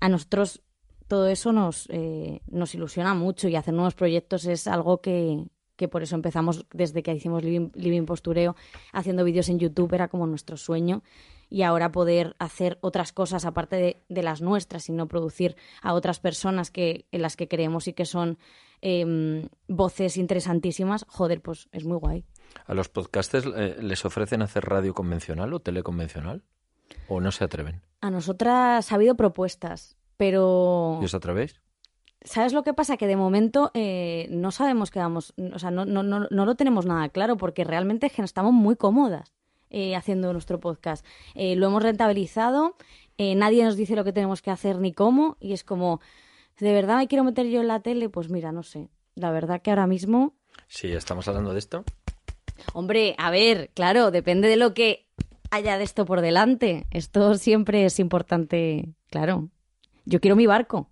a 0.00 0.08
nosotros 0.08 0.62
todo 1.08 1.28
eso 1.28 1.52
nos 1.52 1.88
eh, 1.90 2.40
nos 2.46 2.74
ilusiona 2.74 3.14
mucho 3.14 3.48
y 3.48 3.56
hacer 3.56 3.74
nuevos 3.74 3.94
proyectos 3.94 4.46
es 4.46 4.66
algo 4.66 5.00
que 5.00 5.46
que 5.76 5.88
por 5.88 6.02
eso 6.02 6.14
empezamos 6.14 6.66
desde 6.72 7.02
que 7.02 7.14
hicimos 7.14 7.44
Living, 7.44 7.70
Living 7.74 8.06
Postureo 8.06 8.56
haciendo 8.92 9.24
vídeos 9.24 9.48
en 9.48 9.58
YouTube 9.58 9.92
era 9.94 10.08
como 10.08 10.26
nuestro 10.26 10.56
sueño 10.56 11.02
y 11.48 11.62
ahora 11.62 11.92
poder 11.92 12.34
hacer 12.38 12.78
otras 12.80 13.12
cosas 13.12 13.44
aparte 13.44 13.76
de, 13.76 14.02
de 14.08 14.22
las 14.22 14.42
nuestras 14.42 14.88
y 14.88 14.92
no 14.92 15.06
producir 15.06 15.56
a 15.82 15.94
otras 15.94 16.18
personas 16.20 16.70
que 16.70 17.06
en 17.12 17.22
las 17.22 17.36
que 17.36 17.48
creemos 17.48 17.86
y 17.88 17.92
que 17.92 18.04
son 18.04 18.38
em, 18.80 19.48
voces 19.68 20.16
interesantísimas, 20.16 21.04
joder, 21.08 21.40
pues 21.40 21.68
es 21.72 21.84
muy 21.84 21.98
guay. 21.98 22.24
¿A 22.66 22.74
los 22.74 22.88
podcasters 22.88 23.46
eh, 23.54 23.76
les 23.80 24.04
ofrecen 24.04 24.42
hacer 24.42 24.64
radio 24.64 24.94
convencional 24.94 25.52
o 25.52 25.60
teleconvencional? 25.60 26.42
¿O 27.08 27.20
no 27.20 27.32
se 27.32 27.44
atreven? 27.44 27.82
A 28.00 28.10
nosotras 28.10 28.90
ha 28.90 28.94
habido 28.94 29.14
propuestas, 29.16 29.96
pero 30.16 30.98
¿Y 31.02 31.04
os 31.04 31.14
atrevéis? 31.14 31.60
¿sabes 32.22 32.52
lo 32.52 32.64
que 32.64 32.74
pasa? 32.74 32.96
Que 32.96 33.06
de 33.06 33.16
momento 33.16 33.70
eh, 33.74 34.26
no 34.30 34.50
sabemos 34.50 34.90
qué 34.90 34.98
vamos, 34.98 35.32
o 35.54 35.58
sea, 35.58 35.70
no, 35.70 35.84
no, 35.84 36.02
no, 36.02 36.26
no 36.28 36.44
lo 36.44 36.54
tenemos 36.56 36.84
nada 36.84 37.08
claro 37.08 37.36
porque 37.36 37.62
realmente 37.62 38.06
es 38.06 38.12
que 38.12 38.22
estamos 38.22 38.52
muy 38.52 38.74
cómodas 38.74 39.32
eh, 39.70 39.94
haciendo 39.94 40.32
nuestro 40.32 40.58
podcast. 40.58 41.06
Eh, 41.34 41.54
lo 41.56 41.66
hemos 41.68 41.82
rentabilizado, 41.82 42.76
nadie 43.18 43.64
nos 43.64 43.76
dice 43.76 43.94
lo 43.94 44.04
que 44.04 44.12
tenemos 44.12 44.42
que 44.42 44.50
hacer 44.50 44.78
ni 44.80 44.92
cómo 44.92 45.36
y 45.40 45.52
es 45.52 45.62
como, 45.62 46.00
¿de 46.58 46.72
verdad 46.72 46.96
me 46.96 47.06
quiero 47.08 47.22
meter 47.24 47.46
yo 47.46 47.60
en 47.60 47.68
la 47.68 47.80
tele? 47.80 48.08
Pues 48.08 48.28
mira, 48.28 48.50
no 48.50 48.62
sé. 48.62 48.88
La 49.14 49.30
verdad 49.30 49.62
que 49.62 49.70
ahora 49.70 49.86
mismo 49.86 50.34
Sí, 50.68 50.92
estamos 50.92 51.28
hablando 51.28 51.52
de 51.52 51.58
esto. 51.60 51.84
Hombre, 52.72 53.14
a 53.18 53.30
ver, 53.30 53.70
claro, 53.74 54.10
depende 54.10 54.48
de 54.48 54.56
lo 54.56 54.74
que 54.74 55.05
haya 55.50 55.78
de 55.78 55.84
esto 55.84 56.04
por 56.04 56.20
delante. 56.20 56.86
Esto 56.90 57.34
siempre 57.36 57.84
es 57.84 57.98
importante, 57.98 58.94
claro. 59.10 59.50
Yo 60.04 60.20
quiero 60.20 60.36
mi 60.36 60.46
barco. 60.46 60.90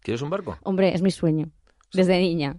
¿Quieres 0.00 0.22
un 0.22 0.30
barco? 0.30 0.58
Hombre, 0.62 0.94
es 0.94 1.02
mi 1.02 1.10
sueño. 1.10 1.50
Desde 1.92 2.18
niña. 2.18 2.58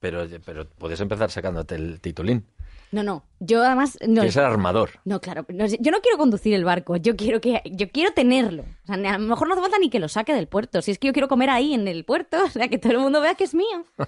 Pero, 0.00 0.26
pero 0.44 0.68
puedes 0.68 1.00
empezar 1.00 1.30
sacándote 1.30 1.74
el 1.76 2.00
titulín. 2.00 2.46
No, 2.92 3.02
no. 3.02 3.24
Yo 3.40 3.62
además 3.62 3.98
no. 4.06 4.14
Quieres 4.14 4.34
ser 4.34 4.44
armador. 4.44 4.90
No, 5.04 5.20
claro. 5.20 5.44
no, 5.48 5.66
yo 5.66 5.90
no 5.90 6.00
quiero 6.00 6.16
conducir 6.16 6.54
el 6.54 6.64
barco. 6.64 6.96
Yo 6.96 7.16
quiero 7.16 7.40
que 7.40 7.60
yo 7.66 7.90
quiero 7.90 8.12
tenerlo. 8.14 8.62
O 8.62 8.86
sea, 8.86 8.94
a 9.14 9.18
lo 9.18 9.26
mejor 9.26 9.48
no 9.48 9.54
hace 9.54 9.62
falta 9.62 9.78
ni 9.78 9.90
que 9.90 9.98
lo 9.98 10.08
saque 10.08 10.32
del 10.32 10.46
puerto. 10.46 10.80
Si 10.80 10.92
es 10.92 10.98
que 10.98 11.08
yo 11.08 11.12
quiero 11.12 11.28
comer 11.28 11.50
ahí 11.50 11.74
en 11.74 11.88
el 11.88 12.04
puerto, 12.04 12.36
o 12.44 12.48
sea, 12.48 12.68
que 12.68 12.78
todo 12.78 12.92
el 12.92 12.98
mundo 13.00 13.20
vea 13.20 13.34
que 13.34 13.44
es 13.44 13.54
mío. 13.54 13.84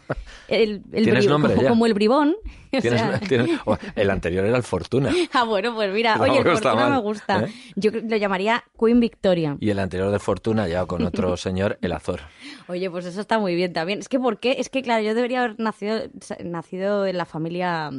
El, 0.49 0.83
el 0.93 1.03
Tienes 1.05 1.27
nombre 1.27 1.53
como, 1.55 1.63
ya. 1.65 1.69
como 1.71 1.87
el 1.87 1.95
bribón. 1.95 2.37
O 2.77 2.79
Tienes- 2.79 3.01
sea, 3.01 3.21
tienes- 3.21 3.59
oh, 3.65 3.79
el 3.95 4.11
anterior 4.11 4.45
era 4.45 4.57
el 4.57 4.63
Fortuna. 4.63 5.11
Ah, 5.33 5.45
bueno, 5.45 5.75
pues 5.75 5.91
mira, 5.95 6.21
oye, 6.21 6.39
el 6.39 6.45
Fortuna 6.45 6.75
mal, 6.75 6.91
me 6.93 6.99
gusta. 6.99 7.45
¿eh? 7.45 7.53
Yo 7.75 7.91
lo 7.91 8.17
llamaría 8.17 8.65
Queen 8.79 9.01
Victoria. 9.01 9.57
Y 9.61 9.71
el 9.71 9.79
anterior 9.79 10.11
de 10.11 10.19
Fortuna 10.19 10.69
ya 10.69 10.85
con 10.85 11.03
otro 11.07 11.37
señor, 11.39 11.79
el 11.81 11.93
Azor. 11.93 12.21
Oye, 12.69 12.91
pues 12.91 13.07
eso 13.07 13.21
está 13.21 13.39
muy 13.39 13.55
bien 13.55 13.73
también. 13.73 14.01
Es 14.01 14.09
que, 14.11 14.19
¿por 14.19 14.41
qué? 14.41 14.57
Es 14.59 14.69
que, 14.69 14.83
claro, 14.83 15.03
yo 15.03 15.15
debería 15.15 15.45
haber 15.45 15.59
nacido, 15.59 16.01
nacido 16.45 17.07
en 17.07 17.17
la 17.17 17.25
familia, 17.25 17.91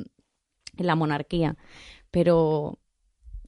en 0.77 0.87
la 0.87 0.95
monarquía. 0.95 1.55
Pero, 2.11 2.79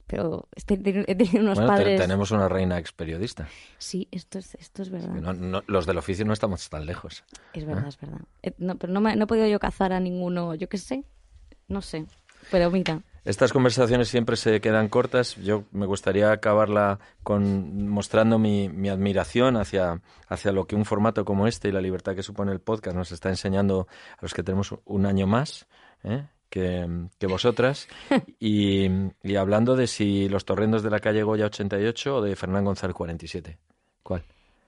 pero 0.06 0.48
he 0.56 0.60
tenido 0.76 1.04
tenido 1.04 1.40
unos 1.40 1.56
Bueno, 1.58 1.72
padres... 1.72 2.00
tenemos 2.00 2.30
una 2.30 2.48
reina 2.48 2.78
ex 2.78 2.92
periodista. 2.92 3.48
Sí, 3.78 4.08
esto 4.10 4.38
es, 4.38 4.54
esto 4.56 4.82
es 4.82 4.90
verdad. 4.90 5.14
No- 5.14 5.32
no- 5.32 5.62
los 5.66 5.86
del 5.86 5.98
oficio 5.98 6.24
no 6.24 6.32
estamos 6.32 6.68
tan 6.68 6.84
lejos. 6.86 7.24
Es 7.52 7.64
verdad, 7.64 7.88
es 7.88 7.98
verdad. 8.00 8.20
Eh, 8.42 8.52
No, 8.58 8.76
pero 8.76 8.92
no, 8.92 9.00
me, 9.00 9.16
no 9.16 9.24
he 9.24 9.26
podido 9.26 9.46
yo 9.46 9.58
cazar 9.58 9.92
a 9.92 10.00
ninguno, 10.00 10.54
yo 10.54 10.68
qué 10.68 10.78
sé. 10.78 11.04
No 11.68 11.80
sé. 11.82 12.06
Pero 12.50 12.70
mira, 12.70 13.02
Estas 13.24 13.52
conversaciones 13.52 14.08
siempre 14.08 14.34
se 14.36 14.60
quedan 14.60 14.88
cortas. 14.88 15.36
Yo 15.36 15.64
me 15.72 15.84
gustaría 15.86 16.32
acabarla 16.32 16.98
con 17.22 17.86
mostrando 17.88 18.38
mi, 18.38 18.68
mi 18.70 18.88
admiración 18.88 19.56
hacia, 19.56 20.00
hacia 20.26 20.50
lo 20.52 20.66
que 20.66 20.74
un 20.74 20.84
formato 20.86 21.24
como 21.24 21.46
este 21.46 21.68
y 21.68 21.72
la 21.72 21.80
libertad 21.82 22.14
que 22.16 22.22
supone 22.22 22.50
el 22.50 22.60
podcast 22.60 22.96
nos 22.96 23.12
está 23.12 23.28
enseñando 23.28 23.86
a 24.16 24.22
los 24.22 24.32
que 24.34 24.42
tenemos 24.42 24.74
un 24.86 25.04
año 25.06 25.26
más 25.26 25.66
¿eh? 26.02 26.26
Que, 26.50 26.86
que 27.18 27.26
vosotras. 27.26 27.88
Y, 28.40 28.88
y 29.22 29.36
hablando 29.36 29.76
de 29.76 29.86
si 29.86 30.28
los 30.28 30.44
torrendos 30.44 30.82
de 30.82 30.90
la 30.90 30.98
calle 31.00 31.22
Goya 31.22 31.46
88 31.46 32.16
o 32.16 32.20
de 32.22 32.36
Fernán 32.36 32.64
González 32.64 32.94
47. 32.96 33.56
¿Cuál? 34.02 34.22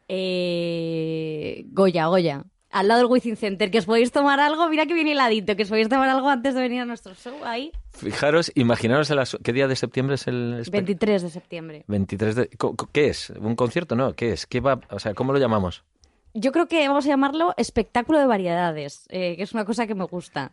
eh, 0.09 1.65
Goya, 1.71 2.07
Goya. 2.07 2.45
Al 2.71 2.89
lado 2.89 3.01
del 3.03 3.11
Wizzing 3.11 3.37
Center, 3.37 3.71
que 3.71 3.79
os 3.81 3.85
podéis 3.85 4.13
tomar 4.13 4.41
algo, 4.41 4.67
mira 4.71 4.87
que 4.87 4.95
bien 4.95 5.07
heladito, 5.07 5.57
que 5.57 5.65
os 5.65 5.69
podéis 5.69 5.91
tomar 5.91 6.09
algo 6.09 6.31
antes 6.31 6.55
de 6.55 6.61
venir 6.63 6.81
a 6.81 6.85
nuestro 6.87 7.15
show 7.15 7.35
ahí. 7.45 7.71
Fijaros, 7.93 8.51
imaginaros 8.55 9.11
el 9.11 9.21
¿Qué 9.43 9.53
día 9.53 9.69
de 9.69 9.77
septiembre 9.77 10.15
es 10.15 10.27
el 10.27 10.55
espe- 10.65 10.71
23 10.73 11.21
de 11.23 11.29
septiembre. 11.31 11.85
23 11.87 12.35
de... 12.35 12.51
¿Qué 12.93 13.09
es? 13.09 13.29
¿Un 13.39 13.57
concierto? 13.57 13.95
No, 13.95 14.15
¿qué 14.15 14.33
es? 14.33 14.47
¿Qué 14.47 14.61
va? 14.61 14.81
O 14.89 14.99
sea, 14.99 15.13
¿cómo 15.13 15.35
lo 15.35 15.39
llamamos? 15.39 15.85
Yo 16.33 16.51
creo 16.51 16.67
que 16.67 16.89
vamos 16.89 17.05
a 17.05 17.09
llamarlo 17.09 17.53
espectáculo 17.59 18.19
de 18.19 18.25
variedades, 18.27 19.05
eh, 19.11 19.37
que 19.37 19.43
es 19.43 19.53
una 19.53 19.67
cosa 19.67 19.87
que 19.87 19.95
me 19.95 20.05
gusta. 20.05 20.53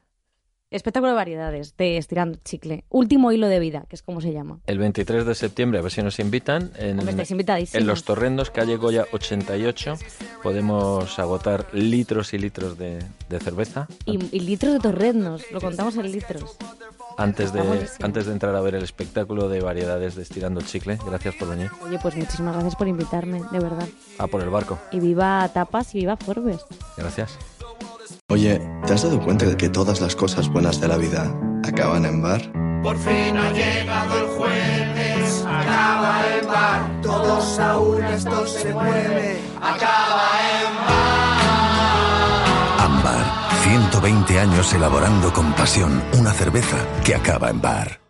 Espectáculo 0.72 1.10
de 1.14 1.16
variedades, 1.16 1.76
de 1.78 1.98
estirando 1.98 2.38
chicle. 2.46 2.84
Último 2.90 3.32
hilo 3.32 3.48
de 3.48 3.60
vida, 3.60 3.86
que 3.90 3.96
es 3.96 4.04
como 4.04 4.22
se 4.22 4.32
llama. 4.32 4.60
El 4.68 4.78
23 4.78 5.26
de 5.26 5.34
septiembre, 5.34 5.80
a 5.80 5.82
ver 5.82 5.92
si 5.92 6.04
nos 6.04 6.20
invitan. 6.20 6.72
En, 6.78 7.00
en 7.00 7.88
Los 7.88 8.04
Torrendos, 8.04 8.52
calle 8.52 8.76
Goya 8.76 9.08
88, 9.12 9.96
podemos 10.44 11.18
agotar 11.18 11.66
litros 11.74 12.36
y 12.36 12.38
litros 12.38 12.78
de, 12.78 13.04
de 13.30 13.40
cerveza 13.40 13.88
Y, 14.06 14.20
y 14.36 14.42
litros 14.42 14.74
de 14.74 14.80
torreznos, 14.80 15.52
lo 15.52 15.60
contamos 15.60 15.98
en 15.98 16.12
litros. 16.12 16.56
antes 17.18 17.52
de, 17.52 17.88
antes 18.04 18.28
de 18.28 18.32
entrar 18.32 18.56
a 18.56 18.62
ver 18.62 18.76
el 18.76 18.84
espectáculo 18.84 19.50
de 19.50 19.62
variedades 19.62 20.14
de 20.14 20.22
Estirando 20.22 20.60
el 20.60 20.68
Chicle. 20.68 21.00
Gracias 21.04 21.34
por 21.34 21.50
venir. 21.50 21.72
Oye, 21.84 21.98
pues 22.00 22.16
muchísimas 22.16 22.54
gracias 22.54 22.76
por 22.76 22.88
invitarme, 22.88 23.42
de 23.52 23.60
verdad. 23.60 23.88
Ah, 24.20 24.28
por 24.28 24.44
el 24.44 24.50
barco. 24.52 24.78
Y 24.92 25.00
viva 25.00 25.50
Tapas 25.52 25.96
y 25.96 26.02
viva 26.02 26.16
Forbes. 26.16 26.64
Gracias. 26.96 27.40
Oye, 28.32 28.62
¿te 28.86 28.94
has 28.94 29.02
dado 29.02 29.20
cuenta 29.20 29.48
de 29.48 29.58
que 29.58 29.70
todas 29.70 30.02
las 30.02 30.16
cosas 30.16 30.50
buenas 30.50 30.80
de 30.80 30.88
la 30.88 30.98
vida 30.98 31.34
acaban 31.64 32.06
en 32.06 32.22
bar? 32.22 32.40
Por 32.84 32.96
fin 33.00 33.36
ha 33.36 33.52
llegado 33.52 34.20
el 34.20 34.28
jueves, 34.38 35.46
acaba 35.48 36.22
el 36.28 36.46
bar, 36.46 37.02
todos 37.02 37.60
a 37.60 37.80
una 37.80 38.14
esto 38.14 38.46
se 38.46 38.72
mueve, 38.72 39.40
acaba 39.60 40.30
en 40.62 40.76
bar. 40.86 41.26
Ámbar, 42.86 43.26
120 43.64 44.40
años 44.40 44.74
elaborando 44.76 45.34
con 45.34 45.52
pasión 45.54 46.00
una 46.20 46.32
cerveza 46.32 46.78
que 47.04 47.16
acaba 47.16 47.50
en 47.50 47.62
bar. 47.62 48.09